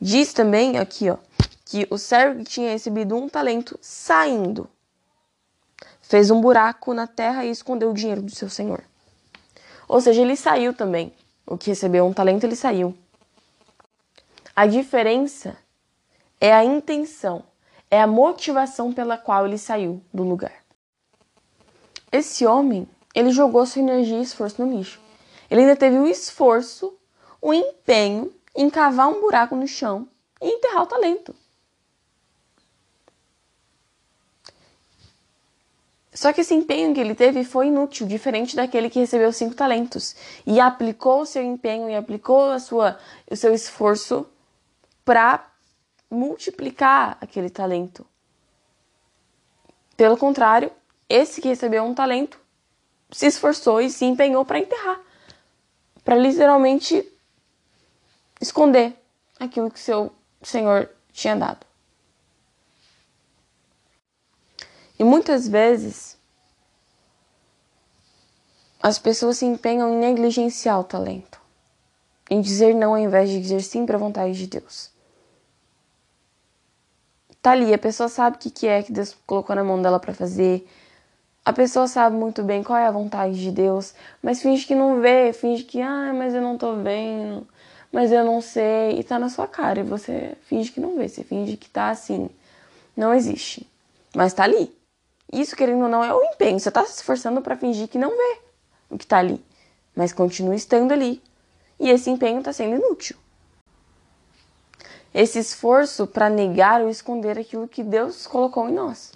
Diz 0.00 0.32
também 0.32 0.78
aqui, 0.78 1.10
ó, 1.10 1.16
que 1.64 1.86
o 1.90 1.98
servo 1.98 2.40
que 2.40 2.50
tinha 2.50 2.70
recebido 2.70 3.16
um 3.16 3.28
talento 3.28 3.78
saindo 3.80 4.68
fez 6.00 6.30
um 6.30 6.40
buraco 6.40 6.94
na 6.94 7.06
terra 7.06 7.44
e 7.44 7.50
escondeu 7.50 7.90
o 7.90 7.94
dinheiro 7.94 8.22
do 8.22 8.34
seu 8.34 8.48
senhor. 8.48 8.84
Ou 9.88 10.00
seja, 10.00 10.22
ele 10.22 10.36
saiu 10.36 10.72
também. 10.72 11.12
O 11.46 11.58
que 11.58 11.70
recebeu 11.70 12.06
um 12.06 12.12
talento, 12.12 12.44
ele 12.44 12.54
saiu. 12.54 12.96
A 14.54 14.66
diferença 14.66 15.56
é 16.40 16.52
a 16.52 16.64
intenção, 16.64 17.42
é 17.90 18.00
a 18.00 18.06
motivação 18.06 18.92
pela 18.92 19.16
qual 19.16 19.46
ele 19.46 19.58
saiu 19.58 20.02
do 20.12 20.22
lugar. 20.22 20.61
Esse 22.12 22.44
homem, 22.44 22.86
ele 23.14 23.30
jogou 23.30 23.64
sua 23.64 23.80
energia 23.80 24.18
e 24.18 24.22
esforço 24.22 24.62
no 24.62 24.76
lixo. 24.76 25.00
Ele 25.50 25.62
ainda 25.62 25.74
teve 25.74 25.98
o 25.98 26.06
esforço, 26.06 26.94
o 27.40 27.54
empenho 27.54 28.30
em 28.54 28.68
cavar 28.68 29.08
um 29.08 29.22
buraco 29.22 29.56
no 29.56 29.66
chão 29.66 30.06
e 30.40 30.46
enterrar 30.46 30.82
o 30.82 30.86
talento. 30.86 31.34
Só 36.12 36.32
que 36.32 36.42
esse 36.42 36.54
empenho 36.54 36.92
que 36.94 37.00
ele 37.00 37.14
teve 37.14 37.42
foi 37.42 37.68
inútil, 37.68 38.06
diferente 38.06 38.54
daquele 38.54 38.90
que 38.90 38.98
recebeu 38.98 39.32
cinco 39.32 39.54
talentos 39.54 40.14
e 40.46 40.60
aplicou 40.60 41.22
o 41.22 41.26
seu 41.26 41.42
empenho 41.42 41.88
e 41.88 41.96
aplicou 41.96 42.50
a 42.50 42.58
sua, 42.58 42.98
o 43.30 43.34
seu 43.34 43.54
esforço 43.54 44.26
para 45.04 45.50
multiplicar 46.10 47.16
aquele 47.18 47.48
talento. 47.48 48.06
Pelo 49.96 50.16
contrário, 50.16 50.70
esse 51.12 51.40
que 51.40 51.48
recebeu 51.48 51.84
um 51.84 51.94
talento 51.94 52.40
se 53.10 53.26
esforçou 53.26 53.80
e 53.80 53.90
se 53.90 54.04
empenhou 54.04 54.44
para 54.44 54.58
enterrar, 54.58 55.00
para 56.02 56.16
literalmente 56.16 57.06
esconder 58.40 58.96
aquilo 59.38 59.70
que 59.70 59.78
seu 59.78 60.10
Senhor 60.42 60.88
tinha 61.12 61.36
dado. 61.36 61.66
E 64.98 65.04
muitas 65.04 65.46
vezes 65.46 66.16
as 68.82 68.98
pessoas 68.98 69.38
se 69.38 69.44
empenham 69.44 69.92
em 69.92 69.98
negligenciar 69.98 70.80
o 70.80 70.84
talento, 70.84 71.40
em 72.30 72.40
dizer 72.40 72.74
não 72.74 72.92
ao 72.92 72.98
invés 72.98 73.28
de 73.28 73.40
dizer 73.40 73.60
sim 73.62 73.84
para 73.84 73.96
a 73.96 74.00
vontade 74.00 74.32
de 74.32 74.46
Deus. 74.46 74.90
Tá 77.42 77.50
ali, 77.50 77.74
a 77.74 77.78
pessoa 77.78 78.08
sabe 78.08 78.36
o 78.36 78.38
que, 78.38 78.50
que 78.50 78.66
é 78.66 78.82
que 78.82 78.92
Deus 78.92 79.16
colocou 79.26 79.54
na 79.54 79.64
mão 79.64 79.82
dela 79.82 79.98
para 79.98 80.14
fazer. 80.14 80.66
A 81.44 81.52
pessoa 81.52 81.88
sabe 81.88 82.16
muito 82.16 82.42
bem 82.42 82.62
qual 82.62 82.78
é 82.78 82.86
a 82.86 82.90
vontade 82.90 83.40
de 83.40 83.50
Deus, 83.50 83.94
mas 84.22 84.40
finge 84.40 84.64
que 84.64 84.74
não 84.74 85.00
vê, 85.00 85.32
finge 85.32 85.64
que, 85.64 85.80
ah, 85.80 86.12
mas 86.14 86.34
eu 86.34 86.40
não 86.40 86.56
tô 86.56 86.76
vendo, 86.76 87.46
mas 87.90 88.12
eu 88.12 88.24
não 88.24 88.40
sei, 88.40 88.98
e 88.98 89.02
tá 89.02 89.18
na 89.18 89.28
sua 89.28 89.48
cara, 89.48 89.80
e 89.80 89.82
você 89.82 90.36
finge 90.42 90.70
que 90.70 90.78
não 90.78 90.96
vê, 90.96 91.08
você 91.08 91.24
finge 91.24 91.56
que 91.56 91.68
tá 91.68 91.90
assim, 91.90 92.30
não 92.96 93.12
existe, 93.12 93.68
mas 94.14 94.32
tá 94.32 94.44
ali. 94.44 94.72
Isso, 95.32 95.56
querendo 95.56 95.82
ou 95.82 95.88
não, 95.88 96.04
é 96.04 96.14
o 96.14 96.22
empenho, 96.22 96.60
você 96.60 96.70
tá 96.70 96.84
se 96.84 96.94
esforçando 96.96 97.42
para 97.42 97.56
fingir 97.56 97.88
que 97.88 97.98
não 97.98 98.10
vê 98.10 98.38
o 98.90 98.96
que 98.96 99.06
tá 99.06 99.18
ali, 99.18 99.42
mas 99.96 100.12
continua 100.12 100.54
estando 100.54 100.92
ali, 100.92 101.20
e 101.80 101.90
esse 101.90 102.08
empenho 102.08 102.42
tá 102.42 102.52
sendo 102.52 102.76
inútil 102.76 103.16
esse 105.14 105.38
esforço 105.38 106.06
para 106.06 106.30
negar 106.30 106.80
ou 106.80 106.88
esconder 106.88 107.38
aquilo 107.38 107.68
que 107.68 107.82
Deus 107.82 108.26
colocou 108.26 108.68
em 108.68 108.72
nós. 108.72 109.12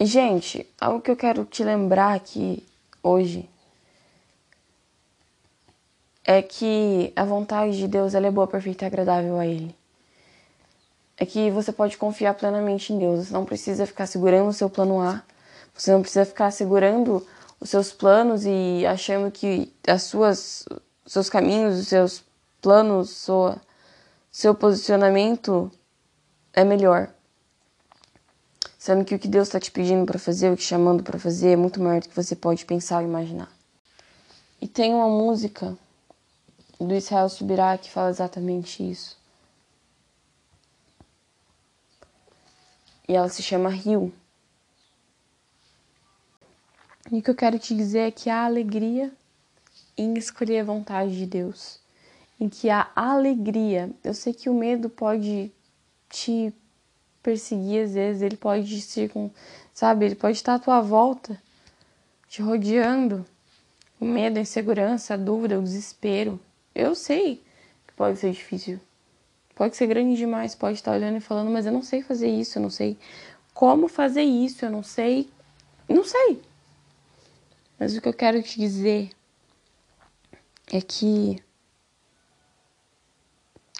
Gente, 0.00 0.66
algo 0.80 1.00
que 1.00 1.10
eu 1.10 1.16
quero 1.16 1.44
te 1.44 1.62
lembrar 1.62 2.14
aqui 2.14 2.66
hoje 3.00 3.48
é 6.24 6.42
que 6.42 7.12
a 7.14 7.24
vontade 7.24 7.76
de 7.76 7.86
Deus 7.86 8.12
é 8.12 8.30
boa, 8.30 8.48
perfeita 8.48 8.84
e 8.84 8.88
agradável 8.88 9.38
a 9.38 9.46
Ele. 9.46 9.72
É 11.16 11.24
que 11.24 11.48
você 11.52 11.70
pode 11.72 11.96
confiar 11.96 12.34
plenamente 12.34 12.92
em 12.92 12.98
Deus. 12.98 13.28
Você 13.28 13.32
não 13.32 13.44
precisa 13.44 13.86
ficar 13.86 14.06
segurando 14.06 14.48
o 14.48 14.52
seu 14.52 14.68
plano 14.68 15.00
A. 15.00 15.22
Você 15.72 15.92
não 15.92 16.00
precisa 16.00 16.26
ficar 16.26 16.50
segurando 16.50 17.24
os 17.60 17.70
seus 17.70 17.92
planos 17.92 18.44
e 18.44 18.84
achando 18.84 19.30
que 19.30 19.72
as 19.86 20.02
suas 20.02 20.66
seus 21.06 21.30
caminhos, 21.30 21.78
os 21.78 21.86
seus 21.86 22.24
planos, 22.60 23.10
sua, 23.10 23.60
seu 24.32 24.56
posicionamento 24.56 25.70
é 26.52 26.64
melhor. 26.64 27.13
Sendo 28.84 29.02
que 29.02 29.14
o 29.14 29.18
que 29.18 29.28
Deus 29.28 29.48
está 29.48 29.58
te 29.58 29.70
pedindo 29.70 30.04
para 30.04 30.18
fazer, 30.18 30.52
o 30.52 30.56
que 30.58 30.62
chamando 30.62 31.02
para 31.02 31.18
fazer, 31.18 31.52
é 31.52 31.56
muito 31.56 31.80
maior 31.80 32.02
do 32.02 32.08
que 32.10 32.14
você 32.14 32.36
pode 32.36 32.66
pensar 32.66 32.98
ou 32.98 33.08
imaginar. 33.08 33.50
E 34.60 34.68
tem 34.68 34.92
uma 34.92 35.08
música 35.08 35.74
do 36.78 36.94
Israel 36.94 37.30
Subirá 37.30 37.78
que 37.78 37.90
fala 37.90 38.10
exatamente 38.10 38.82
isso. 38.82 39.16
E 43.08 43.14
ela 43.14 43.30
se 43.30 43.42
chama 43.42 43.70
Rio. 43.70 44.12
E 47.10 47.20
o 47.20 47.22
que 47.22 47.30
eu 47.30 47.34
quero 47.34 47.58
te 47.58 47.74
dizer 47.74 48.00
é 48.00 48.10
que 48.10 48.28
a 48.28 48.44
alegria 48.44 49.10
em 49.96 50.12
escolher 50.18 50.60
a 50.60 50.64
vontade 50.64 51.16
de 51.16 51.24
Deus, 51.24 51.80
em 52.38 52.50
que 52.50 52.68
há 52.68 52.90
alegria. 52.94 53.90
Eu 54.04 54.12
sei 54.12 54.34
que 54.34 54.50
o 54.50 54.54
medo 54.54 54.90
pode 54.90 55.50
te 56.10 56.52
perseguir 57.24 57.84
às 57.84 57.94
vezes, 57.94 58.22
ele 58.22 58.36
pode 58.36 58.80
te 58.86 59.08
com, 59.08 59.30
sabe, 59.72 60.04
ele 60.04 60.14
pode 60.14 60.36
estar 60.36 60.54
à 60.54 60.58
tua 60.58 60.80
volta, 60.82 61.40
te 62.28 62.42
rodeando. 62.42 63.26
O 63.98 64.04
medo, 64.04 64.38
a 64.38 64.42
insegurança, 64.42 65.14
a 65.14 65.16
dúvida, 65.16 65.58
o 65.58 65.62
desespero. 65.62 66.38
Eu 66.74 66.94
sei 66.94 67.42
que 67.86 67.94
pode 67.94 68.18
ser 68.18 68.30
difícil. 68.32 68.78
Pode 69.54 69.76
ser 69.76 69.86
grande 69.86 70.16
demais, 70.16 70.54
pode 70.54 70.76
estar 70.76 70.92
olhando 70.92 71.16
e 71.16 71.20
falando, 71.20 71.50
mas 71.50 71.64
eu 71.64 71.72
não 71.72 71.82
sei 71.82 72.02
fazer 72.02 72.28
isso, 72.28 72.58
eu 72.58 72.62
não 72.62 72.70
sei 72.70 72.98
como 73.54 73.88
fazer 73.88 74.22
isso, 74.22 74.64
eu 74.64 74.70
não 74.70 74.82
sei. 74.82 75.30
Não 75.88 76.04
sei. 76.04 76.42
Mas 77.78 77.96
o 77.96 78.00
que 78.00 78.08
eu 78.08 78.12
quero 78.12 78.42
te 78.42 78.58
dizer 78.58 79.10
é 80.72 80.80
que 80.80 81.42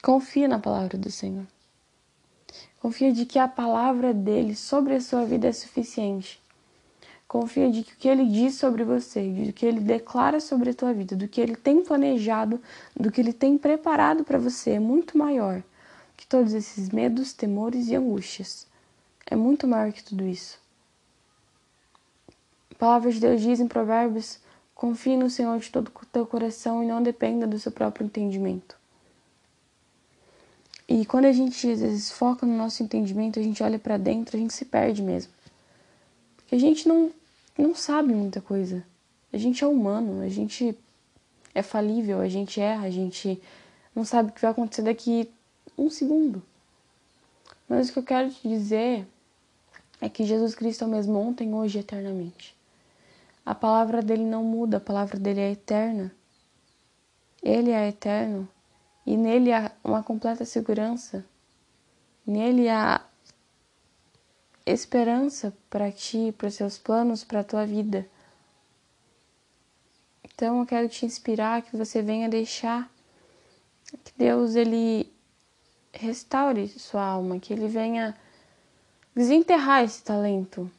confia 0.02 0.48
na 0.48 0.59
palavra 0.59 0.96
do 0.96 1.11
Senhor. 1.11 1.46
Confia 2.85 3.11
de 3.14 3.25
que 3.25 3.38
a 3.38 3.49
palavra 3.49 4.12
dele 4.12 4.55
sobre 4.55 4.94
a 4.94 5.01
sua 5.01 5.25
vida 5.25 5.49
é 5.49 5.53
suficiente. 5.53 6.38
Confia 7.27 7.70
de 7.70 7.83
que 7.83 7.94
o 7.94 7.97
que 7.97 8.07
ele 8.07 8.27
diz 8.27 8.57
sobre 8.57 8.85
você, 8.85 9.27
de 9.27 9.55
que 9.55 9.64
ele 9.64 9.81
declara 9.81 10.38
sobre 10.38 10.68
a 10.68 10.75
tua 10.75 10.92
vida, 10.92 11.16
do 11.16 11.27
que 11.27 11.40
ele 11.40 11.57
tem 11.57 11.83
planejado, 11.83 12.61
do 12.94 13.11
que 13.11 13.23
ele 13.23 13.33
tem 13.33 13.57
preparado 13.57 14.23
para 14.23 14.37
você 14.37 14.73
é 14.73 14.79
muito 14.79 15.16
maior 15.16 15.62
que 16.14 16.27
todos 16.27 16.53
esses 16.53 16.90
medos, 16.90 17.33
temores 17.33 17.88
e 17.88 17.97
angústias. 17.97 18.66
É 19.31 19.35
muito 19.35 19.66
maior 19.66 19.90
que 19.90 20.05
tudo 20.05 20.27
isso. 20.27 20.61
A 22.70 22.75
palavra 22.75 23.11
de 23.11 23.18
Deus 23.18 23.40
diz 23.40 23.61
em 23.61 23.66
Provérbios 23.66 24.40
Confie 24.75 25.16
no 25.16 25.31
Senhor 25.31 25.59
de 25.59 25.70
todo 25.70 25.88
o 25.88 26.07
teu 26.12 26.27
coração 26.27 26.83
e 26.83 26.87
não 26.87 27.03
dependa 27.03 27.47
do 27.47 27.59
seu 27.59 27.73
próprio 27.73 28.05
entendimento. 28.05 28.77
E 30.87 31.07
quando 31.07 31.25
a 31.25 31.33
gente 31.33 31.70
às 31.70 31.81
vezes 31.81 32.11
foca 32.11 32.44
no 32.47 32.57
nosso 32.57 32.83
entendimento, 32.83 33.38
a 33.38 33.42
gente 33.42 33.62
olha 33.62 33.79
para 33.79 33.97
dentro, 33.97 34.37
a 34.37 34.40
gente 34.40 34.53
se 34.53 34.64
perde 34.64 35.03
mesmo. 35.03 35.33
Porque 36.37 36.55
a 36.55 36.59
gente 36.59 36.87
não, 36.87 37.11
não 37.57 37.75
sabe 37.75 38.12
muita 38.12 38.40
coisa. 38.40 38.85
A 39.33 39.38
gente 39.38 39.64
é 39.64 39.66
humano, 39.66 40.23
a 40.23 40.29
gente 40.29 40.77
é 41.55 41.62
falível, 41.62 42.20
a 42.20 42.29
gente 42.29 42.61
erra, 42.61 42.87
a 42.87 42.90
gente 42.90 43.40
não 43.94 44.05
sabe 44.05 44.29
o 44.29 44.33
que 44.33 44.42
vai 44.42 44.51
acontecer 44.51 44.83
daqui 44.83 45.31
um 45.77 45.88
segundo. 45.88 46.42
Mas 47.68 47.88
o 47.88 47.92
que 47.92 47.99
eu 48.01 48.03
quero 48.03 48.31
te 48.31 48.47
dizer 48.47 49.07
é 50.01 50.09
que 50.09 50.25
Jesus 50.25 50.55
Cristo 50.55 50.85
é 50.85 50.87
o 50.87 50.90
mesmo 50.90 51.18
ontem, 51.18 51.55
hoje 51.55 51.79
e 51.79 51.81
eternamente. 51.81 52.55
A 53.44 53.55
palavra 53.55 54.03
dele 54.03 54.25
não 54.25 54.44
muda, 54.44 54.77
a 54.77 54.81
palavra 54.81 55.18
dele 55.18 55.40
é 55.40 55.53
eterna. 55.53 56.12
Ele 57.42 57.70
é 57.70 57.88
eterno 57.88 58.49
e 59.07 59.17
nele 59.17 59.53
há 59.53 59.71
uma 59.83 60.03
completa 60.03 60.45
segurança. 60.45 61.25
Nele 62.27 62.69
há 62.69 63.05
esperança 64.67 65.53
para 65.69 65.93
ti, 65.93 66.35
para 66.37 66.49
os 66.49 66.55
seus 66.55 66.79
planos, 66.79 67.23
para 67.23 67.40
a 67.40 67.45
tua 67.45 67.67
vida. 67.67 68.09
Então 70.25 70.61
eu 70.61 70.67
quero 70.67 70.88
te 70.88 71.05
inspirar 71.05 71.62
que 71.62 71.77
você 71.77 72.03
venha 72.03 72.29
deixar 72.29 72.90
que 74.03 74.12
Deus 74.17 74.55
ele 74.55 75.12
restaure 75.93 76.69
sua 76.69 77.05
alma, 77.05 77.38
que 77.38 77.53
ele 77.53 77.69
venha 77.69 78.17
desenterrar 79.14 79.85
esse 79.85 80.03
talento, 80.03 80.71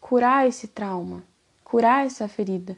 curar 0.00 0.48
esse 0.48 0.66
trauma 0.66 1.22
curar 1.72 2.04
essa 2.04 2.28
ferida, 2.28 2.76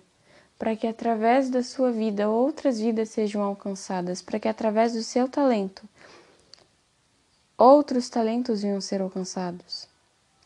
para 0.59 0.77
que 0.77 0.87
através 0.87 1.51
da 1.51 1.63
sua 1.63 1.91
vida 1.91 2.29
outras 2.29 2.79
vidas 2.79 3.11
sejam 3.11 3.43
alcançadas, 3.43 4.23
para 4.23 4.39
que 4.39 4.49
através 4.49 4.93
do 4.93 5.03
seu 5.03 5.29
talento 5.29 5.89
outros 7.57 8.09
talentos 8.09 8.63
venham 8.63 8.81
ser 8.81 9.01
alcançados, 9.01 9.89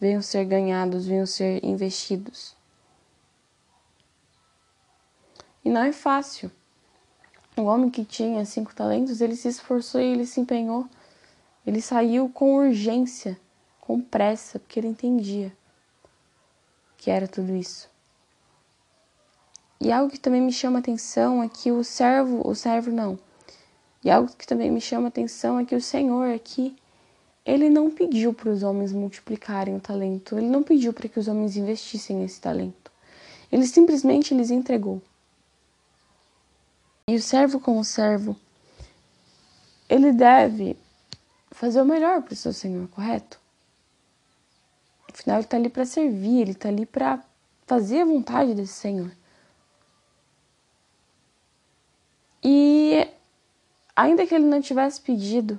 venham 0.00 0.22
ser 0.22 0.44
ganhados, 0.44 1.06
venham 1.06 1.26
ser 1.26 1.64
investidos. 1.64 2.54
E 5.64 5.70
não 5.70 5.82
é 5.82 5.92
fácil. 5.92 6.50
O 7.56 7.62
homem 7.62 7.90
que 7.90 8.04
tinha 8.04 8.44
cinco 8.44 8.74
talentos, 8.74 9.20
ele 9.20 9.34
se 9.34 9.48
esforçou 9.48 10.00
e 10.00 10.04
ele 10.04 10.24
se 10.24 10.40
empenhou. 10.40 10.88
Ele 11.66 11.82
saiu 11.82 12.28
com 12.28 12.54
urgência, 12.54 13.38
com 13.80 14.00
pressa, 14.00 14.58
porque 14.58 14.78
ele 14.78 14.88
entendia 14.88 15.52
que 16.96 17.10
era 17.10 17.26
tudo 17.26 17.54
isso. 17.54 17.90
E 19.80 19.92
algo 19.92 20.10
que 20.10 20.18
também 20.18 20.40
me 20.40 20.52
chama 20.52 20.80
atenção 20.80 21.42
é 21.42 21.48
que 21.48 21.70
o 21.70 21.84
servo, 21.84 22.46
o 22.46 22.54
servo 22.54 22.90
não. 22.90 23.18
E 24.04 24.10
algo 24.10 24.32
que 24.36 24.46
também 24.46 24.70
me 24.70 24.80
chama 24.80 25.08
atenção 25.08 25.58
é 25.58 25.64
que 25.64 25.74
o 25.74 25.80
Senhor 25.80 26.34
aqui, 26.34 26.76
ele 27.44 27.68
não 27.68 27.90
pediu 27.90 28.34
para 28.34 28.50
os 28.50 28.62
homens 28.62 28.92
multiplicarem 28.92 29.76
o 29.76 29.80
talento, 29.80 30.36
ele 30.36 30.48
não 30.48 30.62
pediu 30.62 30.92
para 30.92 31.08
que 31.08 31.18
os 31.18 31.28
homens 31.28 31.56
investissem 31.56 32.16
nesse 32.16 32.40
talento. 32.40 32.90
Ele 33.50 33.66
simplesmente 33.66 34.34
lhes 34.34 34.50
entregou. 34.50 35.00
E 37.08 37.14
o 37.14 37.22
servo 37.22 37.58
como 37.58 37.82
servo, 37.84 38.36
ele 39.88 40.12
deve 40.12 40.76
fazer 41.50 41.80
o 41.80 41.86
melhor 41.86 42.22
para 42.22 42.34
o 42.34 42.36
seu 42.36 42.52
Senhor, 42.52 42.86
correto? 42.88 43.40
Afinal, 45.12 45.38
ele 45.38 45.44
está 45.46 45.56
ali 45.56 45.68
para 45.68 45.86
servir, 45.86 46.42
ele 46.42 46.50
está 46.50 46.68
ali 46.68 46.84
para 46.84 47.24
fazer 47.66 48.02
a 48.02 48.04
vontade 48.04 48.54
desse 48.54 48.74
Senhor. 48.74 49.10
E 52.44 53.08
ainda 53.98 54.24
que 54.24 54.32
ele 54.32 54.44
não 54.44 54.60
tivesse 54.60 55.00
pedido, 55.00 55.58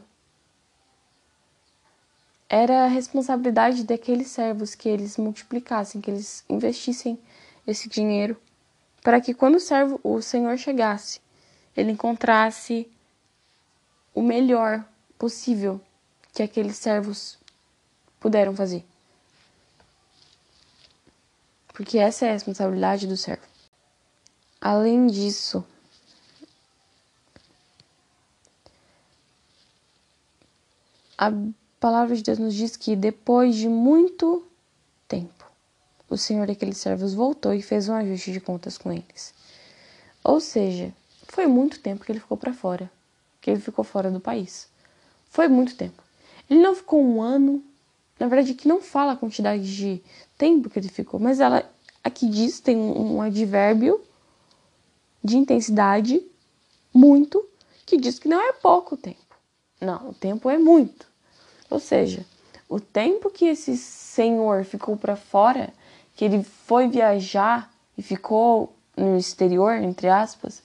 era 2.48 2.86
a 2.86 2.88
responsabilidade 2.88 3.84
daqueles 3.84 4.30
servos 4.30 4.74
que 4.74 4.88
eles 4.88 5.18
multiplicassem, 5.18 6.00
que 6.00 6.10
eles 6.10 6.46
investissem 6.50 7.20
esse 7.68 7.90
dinheiro, 7.90 8.40
para 9.04 9.20
que 9.20 9.34
quando 9.34 9.56
o 9.56 9.60
servo, 9.60 10.00
o 10.02 10.22
Senhor 10.22 10.58
chegasse, 10.58 11.20
ele 11.76 11.92
encontrasse 11.92 12.90
o 14.16 14.22
melhor 14.22 14.86
possível 15.18 15.82
que 16.32 16.42
aqueles 16.42 16.78
servos 16.78 17.38
puderam 18.22 18.56
fazer. 18.56 18.86
Porque 21.74 21.98
essa 21.98 22.26
é 22.26 22.30
a 22.30 22.34
responsabilidade 22.34 23.06
do 23.06 23.18
servo. 23.18 23.44
Além 24.62 25.08
disso, 25.08 25.62
a 31.22 31.34
palavra 31.82 32.16
de 32.16 32.24
Deus 32.24 32.40
nos 32.40 32.56
diz 32.56 32.78
que 32.78 32.96
depois 32.96 33.54
de 33.58 33.68
muito 33.68 34.42
tempo, 35.06 35.46
o 36.10 36.16
senhor 36.16 36.48
daqueles 36.48 36.78
servos 36.78 37.14
voltou 37.14 37.54
e 37.54 37.62
fez 37.62 37.90
um 37.90 37.94
ajuste 37.94 38.32
de 38.32 38.40
contas 38.40 38.78
com 38.78 38.90
eles. 38.90 39.34
Ou 40.24 40.40
seja, 40.40 40.94
foi 41.28 41.46
muito 41.46 41.82
tempo 41.82 42.06
que 42.06 42.12
ele 42.14 42.22
ficou 42.22 42.38
para 42.38 42.54
fora, 42.54 42.90
que 43.42 43.52
ele 43.52 43.60
ficou 43.60 43.84
fora 43.84 44.10
do 44.10 44.22
país. 44.22 44.70
Foi 45.30 45.50
muito 45.50 45.76
tempo. 45.76 46.02
Ele 46.50 46.62
não 46.62 46.74
ficou 46.74 47.04
um 47.04 47.22
ano, 47.22 47.62
na 48.18 48.30
verdade, 48.30 48.54
que 48.54 48.70
não 48.70 48.82
fala 48.82 49.12
a 49.12 49.18
quantidade 49.18 49.76
de 49.76 50.02
tempo 50.38 50.70
que 50.70 50.80
ele 50.80 50.88
ficou, 50.88 51.20
mas 51.20 51.42
ela 51.42 51.70
aqui 52.02 52.30
diz, 52.30 52.62
tem 52.62 52.78
um 52.78 53.22
advérbio 53.22 54.02
de 55.22 55.36
intensidade 55.36 56.26
muito, 56.94 57.46
que 57.86 57.98
diz 57.98 58.18
que 58.18 58.30
não 58.30 58.40
é 58.40 58.54
pouco 58.54 58.96
tempo. 58.96 59.36
Não, 59.82 60.12
o 60.12 60.14
tempo 60.14 60.50
é 60.50 60.58
muito. 60.58 61.09
Ou 61.70 61.80
seja, 61.80 62.26
o 62.68 62.80
tempo 62.80 63.30
que 63.30 63.46
esse 63.46 63.78
senhor 63.78 64.64
ficou 64.64 64.98
para 64.98 65.16
fora, 65.16 65.74
que 66.16 66.26
ele 66.26 66.44
foi 66.44 66.88
viajar 66.88 67.72
e 67.98 68.02
ficou 68.02 68.76
no 68.96 69.18
exterior, 69.18 69.76
entre 69.76 70.08
aspas, 70.08 70.62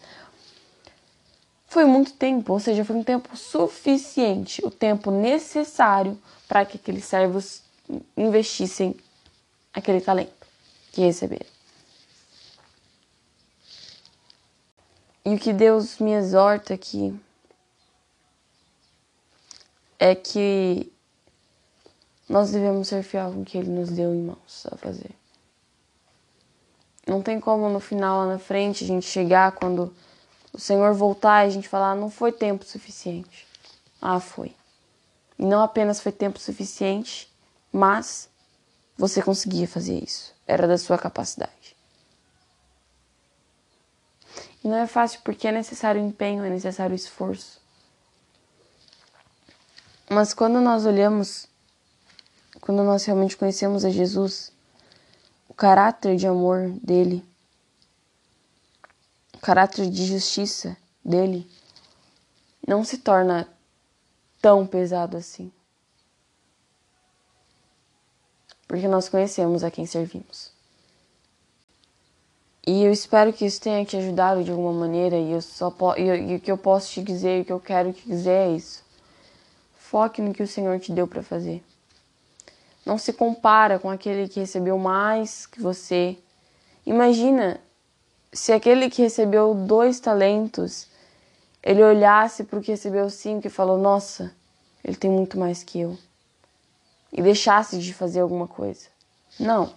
foi 1.67 1.85
muito 1.85 2.13
tempo, 2.13 2.53
ou 2.53 2.61
seja, 2.61 2.85
foi 2.85 2.95
um 2.95 3.03
tempo 3.03 3.37
suficiente, 3.37 4.65
o 4.65 4.71
tempo 4.71 5.11
necessário 5.11 6.17
para 6.47 6.65
que 6.65 6.77
aqueles 6.77 7.05
servos 7.05 7.63
investissem 8.17 8.97
aquele 9.73 10.01
talento 10.01 10.47
que 10.93 11.01
receberam. 11.01 11.53
E 15.25 15.35
o 15.35 15.39
que 15.39 15.53
Deus 15.53 15.99
me 15.99 16.13
exorta 16.13 16.75
aqui 16.75 17.19
é 19.99 20.15
que 20.15 20.93
nós 22.35 22.51
devemos 22.51 22.89
ser 22.89 23.05
fiel 23.05 23.31
com 23.31 23.43
o 23.43 23.45
que 23.45 23.57
Ele 23.57 23.71
nos 23.71 23.91
deu 23.91 24.13
em 24.13 24.21
mãos 24.21 24.67
a 24.67 24.77
fazer. 24.77 25.13
Não 27.07 27.23
tem 27.23 27.39
como 27.39 27.69
no 27.69 27.79
final, 27.79 28.27
lá 28.27 28.33
na 28.33 28.41
frente, 28.41 28.83
a 28.83 28.87
gente 28.89 29.07
chegar 29.07 29.53
quando 29.53 29.95
o 30.53 30.59
Senhor 30.59 30.93
voltar 30.95 31.45
e 31.45 31.47
a 31.47 31.51
gente 31.51 31.69
falar, 31.69 31.93
ah, 31.93 31.95
não 31.95 32.11
foi 32.11 32.33
tempo 32.33 32.65
suficiente. 32.65 33.47
Ah, 34.03 34.19
foi. 34.19 34.53
E 35.39 35.45
não 35.45 35.63
apenas 35.63 36.01
foi 36.01 36.11
tempo 36.11 36.41
suficiente, 36.41 37.33
mas 37.73 38.29
você 38.99 39.23
conseguia 39.23 39.69
fazer 39.69 40.03
isso. 40.03 40.35
Era 40.45 40.67
da 40.67 40.77
sua 40.77 40.99
capacidade. 40.99 41.77
E 44.65 44.67
não 44.67 44.79
é 44.79 44.89
fácil 44.89 45.21
porque 45.23 45.47
é 45.47 45.53
necessário 45.53 46.01
empenho, 46.01 46.45
é 46.45 46.51
necessário 46.51 46.97
esforço. 46.97 47.61
Mas 50.11 50.35
quando 50.35 50.61
nós 50.61 50.85
olhamos 50.85 51.54
quando 52.65 52.83
nós 52.83 53.05
realmente 53.05 53.37
conhecemos 53.37 53.85
a 53.85 53.91
Jesus, 53.91 54.51
o 55.47 55.53
caráter 55.53 56.17
de 56.17 56.27
amor 56.27 56.71
dele, 56.83 57.23
o 59.35 59.39
caráter 59.39 59.91
de 59.91 60.07
justiça 60.07 60.75
dele, 61.05 61.47
não 62.67 62.83
se 62.83 62.97
torna 62.97 63.47
tão 64.41 64.67
pesado 64.67 65.15
assim. 65.19 65.53
Porque 68.67 68.89
nós 68.89 69.11
conhecemos 69.11 69.63
a 69.63 69.71
quem 69.71 69.85
servimos. 69.85 70.51
E 72.67 72.83
eu 72.83 72.91
espero 72.91 73.31
que 73.31 73.45
isso 73.45 73.61
tenha 73.61 73.85
te 73.85 73.95
ajudado 73.99 74.43
de 74.43 74.51
alguma 74.51 74.73
maneira. 74.73 75.19
E 75.19 75.33
eu 75.33 75.43
só 75.43 75.71
e 75.99 76.37
o 76.37 76.41
que 76.41 76.51
eu 76.51 76.57
posso 76.57 76.91
te 76.93 77.03
dizer, 77.03 77.43
o 77.43 77.45
que 77.45 77.53
eu 77.53 77.61
quero 77.61 77.93
te 77.93 78.09
dizer 78.09 78.31
é 78.31 78.53
isso. 78.53 78.83
Foque 79.77 80.23
no 80.23 80.33
que 80.33 80.43
o 80.43 80.49
Senhor 80.49 80.81
te 80.81 80.91
deu 80.93 81.07
para 81.07 81.23
fazer. 81.23 81.63
Não 82.85 82.99
se 82.99 83.13
compara 83.13 83.79
com 83.79 83.91
aquele 83.91 84.29
que 84.29 84.41
recebeu 84.41 84.79
mais 84.79 85.47
que 85.47 85.61
você. 85.61 86.17
Imagina 86.85 87.61
se 88.33 88.53
aquele 88.53 88.91
que 88.91 89.01
recebeu 89.01 89.55
dois 89.55 90.01
talentos, 90.01 90.89
ele 91.63 91.83
olhasse 91.83 92.45
para 92.45 92.59
o 92.59 92.63
que 92.63 92.73
recebeu 92.73 93.09
cinco 93.09 93.47
e 93.47 93.51
falou: 93.51 93.79
Nossa, 93.79 94.35
ele 94.85 94.97
tem 94.97 95.11
muito 95.11 95.39
mais 95.39 95.63
que 95.63 95.81
eu. 95.81 95.97
E 97.13 97.23
deixasse 97.23 97.79
de 97.79 97.95
fazer 97.95 98.21
alguma 98.21 98.47
coisa. 98.47 98.87
Não. 99.39 99.73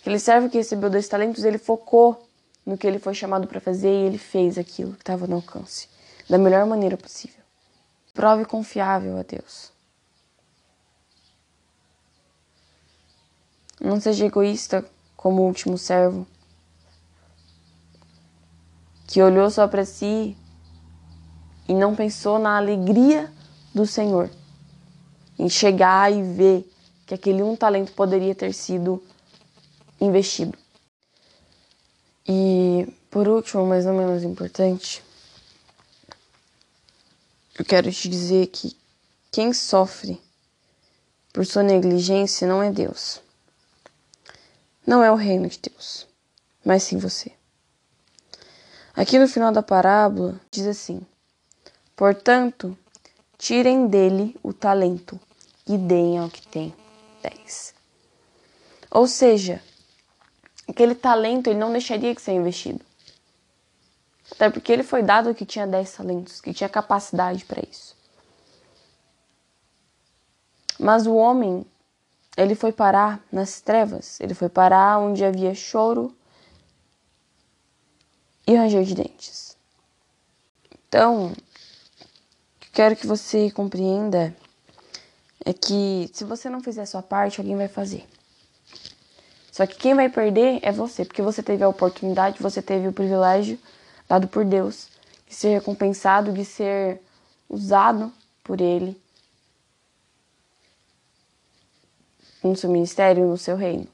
Aquele 0.00 0.18
servo 0.18 0.48
que 0.48 0.56
recebeu 0.56 0.88
dois 0.88 1.08
talentos, 1.08 1.44
ele 1.44 1.58
focou 1.58 2.28
no 2.64 2.78
que 2.78 2.86
ele 2.86 2.98
foi 2.98 3.14
chamado 3.14 3.46
para 3.46 3.60
fazer 3.60 3.90
e 3.90 4.06
ele 4.06 4.18
fez 4.18 4.56
aquilo 4.56 4.92
que 4.92 5.02
estava 5.02 5.26
no 5.26 5.36
alcance, 5.36 5.88
da 6.28 6.38
melhor 6.38 6.64
maneira 6.66 6.96
possível. 6.96 7.42
Prove 8.14 8.44
confiável 8.44 9.18
a 9.18 9.22
Deus. 9.22 9.72
Não 13.80 14.00
seja 14.00 14.26
egoísta 14.26 14.84
como 15.16 15.42
o 15.42 15.46
último 15.46 15.78
servo, 15.78 16.26
que 19.06 19.22
olhou 19.22 19.48
só 19.50 19.68
para 19.68 19.84
si 19.84 20.36
e 21.68 21.74
não 21.74 21.94
pensou 21.94 22.38
na 22.38 22.56
alegria 22.56 23.32
do 23.72 23.86
Senhor, 23.86 24.30
em 25.38 25.48
chegar 25.48 26.12
e 26.12 26.22
ver 26.22 26.72
que 27.06 27.14
aquele 27.14 27.42
um 27.42 27.54
talento 27.54 27.92
poderia 27.92 28.34
ter 28.34 28.52
sido 28.52 29.02
investido. 30.00 30.58
E 32.26 32.92
por 33.10 33.28
último, 33.28 33.64
mas 33.64 33.84
não 33.84 33.96
menos 33.96 34.24
importante, 34.24 35.02
eu 37.58 37.64
quero 37.64 37.90
te 37.92 38.08
dizer 38.08 38.48
que 38.48 38.76
quem 39.30 39.52
sofre 39.52 40.20
por 41.32 41.46
sua 41.46 41.62
negligência 41.62 42.46
não 42.46 42.62
é 42.62 42.70
Deus 42.70 43.27
não 44.88 45.04
é 45.04 45.12
o 45.12 45.16
reino 45.16 45.46
de 45.46 45.58
Deus, 45.58 46.08
mas 46.64 46.82
sim 46.82 46.96
você. 46.96 47.30
Aqui 48.96 49.18
no 49.18 49.28
final 49.28 49.52
da 49.52 49.62
parábola 49.62 50.40
diz 50.50 50.66
assim: 50.66 51.02
Portanto, 51.94 52.74
tirem 53.36 53.86
dele 53.86 54.34
o 54.42 54.50
talento 54.50 55.20
e 55.66 55.76
deem 55.76 56.18
ao 56.18 56.30
que 56.30 56.40
tem 56.48 56.74
dez. 57.22 57.74
Ou 58.90 59.06
seja, 59.06 59.62
aquele 60.66 60.94
talento 60.94 61.48
ele 61.48 61.58
não 61.58 61.70
deixaria 61.70 62.14
de 62.14 62.22
ser 62.22 62.32
investido. 62.32 62.80
Até 64.32 64.48
porque 64.48 64.72
ele 64.72 64.82
foi 64.82 65.02
dado 65.02 65.34
que 65.34 65.44
tinha 65.44 65.66
dez 65.66 65.92
talentos, 65.92 66.40
que 66.40 66.54
tinha 66.54 66.68
capacidade 66.68 67.44
para 67.44 67.62
isso. 67.70 67.94
Mas 70.78 71.06
o 71.06 71.14
homem 71.14 71.66
ele 72.38 72.54
foi 72.54 72.70
parar 72.70 73.20
nas 73.32 73.60
trevas, 73.60 74.20
ele 74.20 74.32
foi 74.32 74.48
parar 74.48 74.98
onde 74.98 75.24
havia 75.24 75.52
choro 75.56 76.16
e 78.46 78.54
ranger 78.54 78.84
de 78.84 78.94
dentes. 78.94 79.56
Então, 80.88 81.32
quero 82.72 82.94
que 82.94 83.08
você 83.08 83.50
compreenda 83.50 84.34
é 85.44 85.52
que 85.52 86.08
se 86.12 86.22
você 86.22 86.48
não 86.48 86.62
fizer 86.62 86.82
a 86.82 86.86
sua 86.86 87.02
parte, 87.02 87.40
alguém 87.40 87.56
vai 87.56 87.68
fazer. 87.68 88.06
Só 89.50 89.66
que 89.66 89.76
quem 89.76 89.94
vai 89.94 90.08
perder 90.08 90.60
é 90.62 90.70
você, 90.70 91.04
porque 91.04 91.20
você 91.20 91.42
teve 91.42 91.64
a 91.64 91.68
oportunidade, 91.68 92.40
você 92.40 92.62
teve 92.62 92.86
o 92.86 92.92
privilégio 92.92 93.58
dado 94.08 94.28
por 94.28 94.44
Deus 94.44 94.88
de 95.26 95.34
ser 95.34 95.48
recompensado, 95.48 96.32
de 96.32 96.44
ser 96.44 97.02
usado 97.48 98.12
por 98.44 98.60
Ele 98.60 98.96
no 102.48 102.56
seu 102.56 102.70
ministério, 102.70 103.26
no 103.26 103.36
seu 103.36 103.56
reino. 103.56 103.86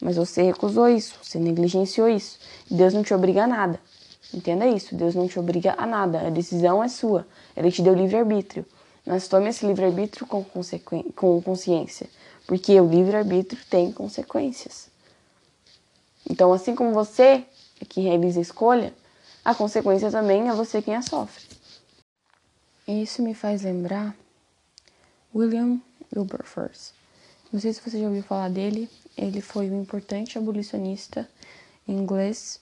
Mas 0.00 0.16
você 0.16 0.42
recusou 0.42 0.88
isso, 0.88 1.18
você 1.22 1.38
negligenciou 1.38 2.08
isso. 2.08 2.38
Deus 2.70 2.92
não 2.92 3.02
te 3.02 3.14
obriga 3.14 3.44
a 3.44 3.46
nada. 3.46 3.80
Entenda 4.32 4.66
isso, 4.66 4.94
Deus 4.94 5.14
não 5.14 5.28
te 5.28 5.38
obriga 5.38 5.74
a 5.78 5.86
nada. 5.86 6.26
A 6.26 6.30
decisão 6.30 6.82
é 6.82 6.88
sua. 6.88 7.26
Ele 7.56 7.70
te 7.70 7.82
deu 7.82 7.94
livre-arbítrio. 7.94 8.66
Mas 9.06 9.28
tome 9.28 9.48
esse 9.48 9.66
livre-arbítrio 9.66 10.26
com, 10.26 10.44
com 11.14 11.42
consciência. 11.42 12.08
Porque 12.46 12.78
o 12.80 12.88
livre-arbítrio 12.88 13.60
tem 13.70 13.92
consequências. 13.92 14.88
Então, 16.28 16.52
assim 16.52 16.74
como 16.74 16.92
você 16.92 17.44
é 17.80 17.84
que 17.88 18.00
realiza 18.00 18.38
a 18.38 18.42
escolha, 18.42 18.92
a 19.44 19.54
consequência 19.54 20.10
também 20.10 20.48
é 20.48 20.52
você 20.54 20.80
quem 20.80 20.96
a 20.96 21.02
sofre. 21.02 21.44
Isso 22.88 23.22
me 23.22 23.34
faz 23.34 23.62
lembrar 23.62 24.14
William 25.34 25.80
Wilberforce. 26.14 26.92
Não 27.54 27.60
sei 27.60 27.72
se 27.72 27.80
você 27.80 28.00
já 28.00 28.08
ouviu 28.08 28.24
falar 28.24 28.50
dele. 28.50 28.90
Ele 29.16 29.40
foi 29.40 29.70
um 29.70 29.80
importante 29.80 30.36
abolicionista 30.36 31.30
inglês. 31.86 32.60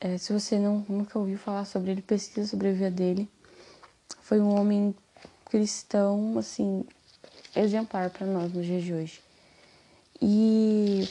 É, 0.00 0.18
se 0.18 0.32
você 0.32 0.58
não, 0.58 0.84
nunca 0.88 1.16
ouviu 1.16 1.38
falar 1.38 1.64
sobre 1.64 1.92
ele, 1.92 2.02
pesquisa 2.02 2.48
sobre 2.48 2.70
a 2.70 2.72
vida 2.72 2.90
dele. 2.90 3.28
Foi 4.20 4.40
um 4.40 4.52
homem 4.52 4.92
cristão, 5.44 6.36
assim, 6.36 6.84
exemplar 7.54 8.10
para 8.10 8.26
nós 8.26 8.52
nos 8.52 8.66
dias 8.66 8.82
de 8.82 8.92
hoje. 8.92 9.20
E 10.20 11.08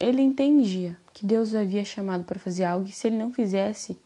ele 0.00 0.20
entendia 0.20 0.96
que 1.14 1.24
Deus 1.24 1.52
o 1.52 1.58
havia 1.58 1.84
chamado 1.84 2.24
para 2.24 2.40
fazer 2.40 2.64
algo 2.64 2.88
e 2.88 2.92
se 2.92 3.06
ele 3.06 3.16
não 3.16 3.32
fizesse, 3.32 3.96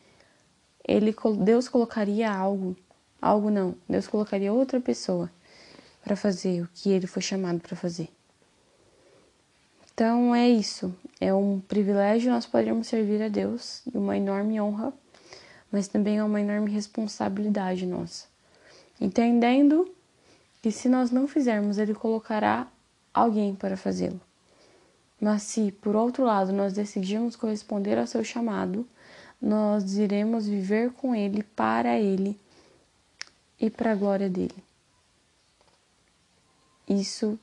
ele 0.87 1.17
Deus 1.43 1.71
colocaria 1.71 2.31
algo, 2.31 2.77
algo 3.19 3.49
não, 3.49 3.75
Deus 3.89 4.07
colocaria 4.07 4.53
outra 4.53 4.79
pessoa 4.79 5.31
para 6.03 6.17
fazer 6.17 6.63
o 6.63 6.69
que 6.75 6.91
ele 6.91 7.07
foi 7.07 7.23
chamado 7.23 7.61
para 7.61 7.77
fazer. 7.77 8.09
Então 9.95 10.35
é 10.35 10.49
isso, 10.49 10.95
é 11.21 11.33
um 11.33 11.61
privilégio 11.61 12.33
nós 12.33 12.47
podermos 12.47 12.89
servir 12.89 13.23
a 13.23 13.29
Deus 13.29 13.83
e 13.93 13.97
uma 13.97 14.17
enorme 14.17 14.61
honra, 14.61 14.93
mas 15.71 15.87
também 15.87 16.19
é 16.19 16.25
uma 16.25 16.41
enorme 16.41 16.71
responsabilidade 16.71 17.87
nossa. 17.87 18.27
Entendendo 19.01 19.89
que 20.63 20.73
se 20.73 20.89
nós 20.89 21.11
não 21.11 21.29
fizermos, 21.29 21.79
ele 21.79 21.95
colocará 21.95 22.67
alguém 23.13 23.55
para 23.55 23.77
fazê-lo. 23.77 24.21
Mas 25.21 25.43
se, 25.43 25.71
por 25.71 25.95
outro 25.95 26.25
lado, 26.25 26.53
nós 26.53 26.73
decidirmos 26.73 27.37
corresponder 27.37 27.99
ao 27.99 28.07
seu 28.07 28.25
chamado, 28.25 28.87
nós 29.41 29.97
iremos 29.97 30.47
viver 30.47 30.91
com 30.93 31.15
ele, 31.15 31.43
para 31.43 31.99
ele 31.99 32.39
e 33.61 33.69
para 33.69 33.93
a 33.93 33.95
glória 33.95 34.29
dele. 34.29 34.55
Isso 36.93 37.39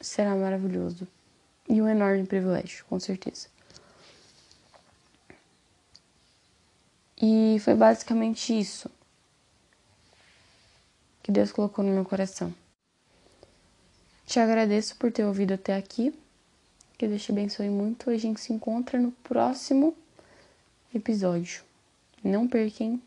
será 0.00 0.34
maravilhoso 0.34 1.06
e 1.68 1.82
um 1.82 1.86
enorme 1.86 2.24
privilégio, 2.24 2.82
com 2.86 2.98
certeza. 2.98 3.48
E 7.20 7.58
foi 7.60 7.74
basicamente 7.74 8.58
isso 8.58 8.90
que 11.22 11.30
Deus 11.30 11.52
colocou 11.52 11.84
no 11.84 11.92
meu 11.92 12.04
coração. 12.04 12.54
Te 14.26 14.40
agradeço 14.40 14.96
por 14.96 15.12
ter 15.12 15.24
ouvido 15.24 15.52
até 15.52 15.76
aqui. 15.76 16.18
Que 16.96 17.06
Deus 17.06 17.22
te 17.22 17.30
abençoe 17.30 17.68
muito. 17.68 18.08
A 18.08 18.16
gente 18.16 18.40
se 18.40 18.54
encontra 18.54 18.98
no 18.98 19.12
próximo 19.12 19.94
episódio. 20.94 21.62
Não 22.22 22.48
perquem 22.48 23.02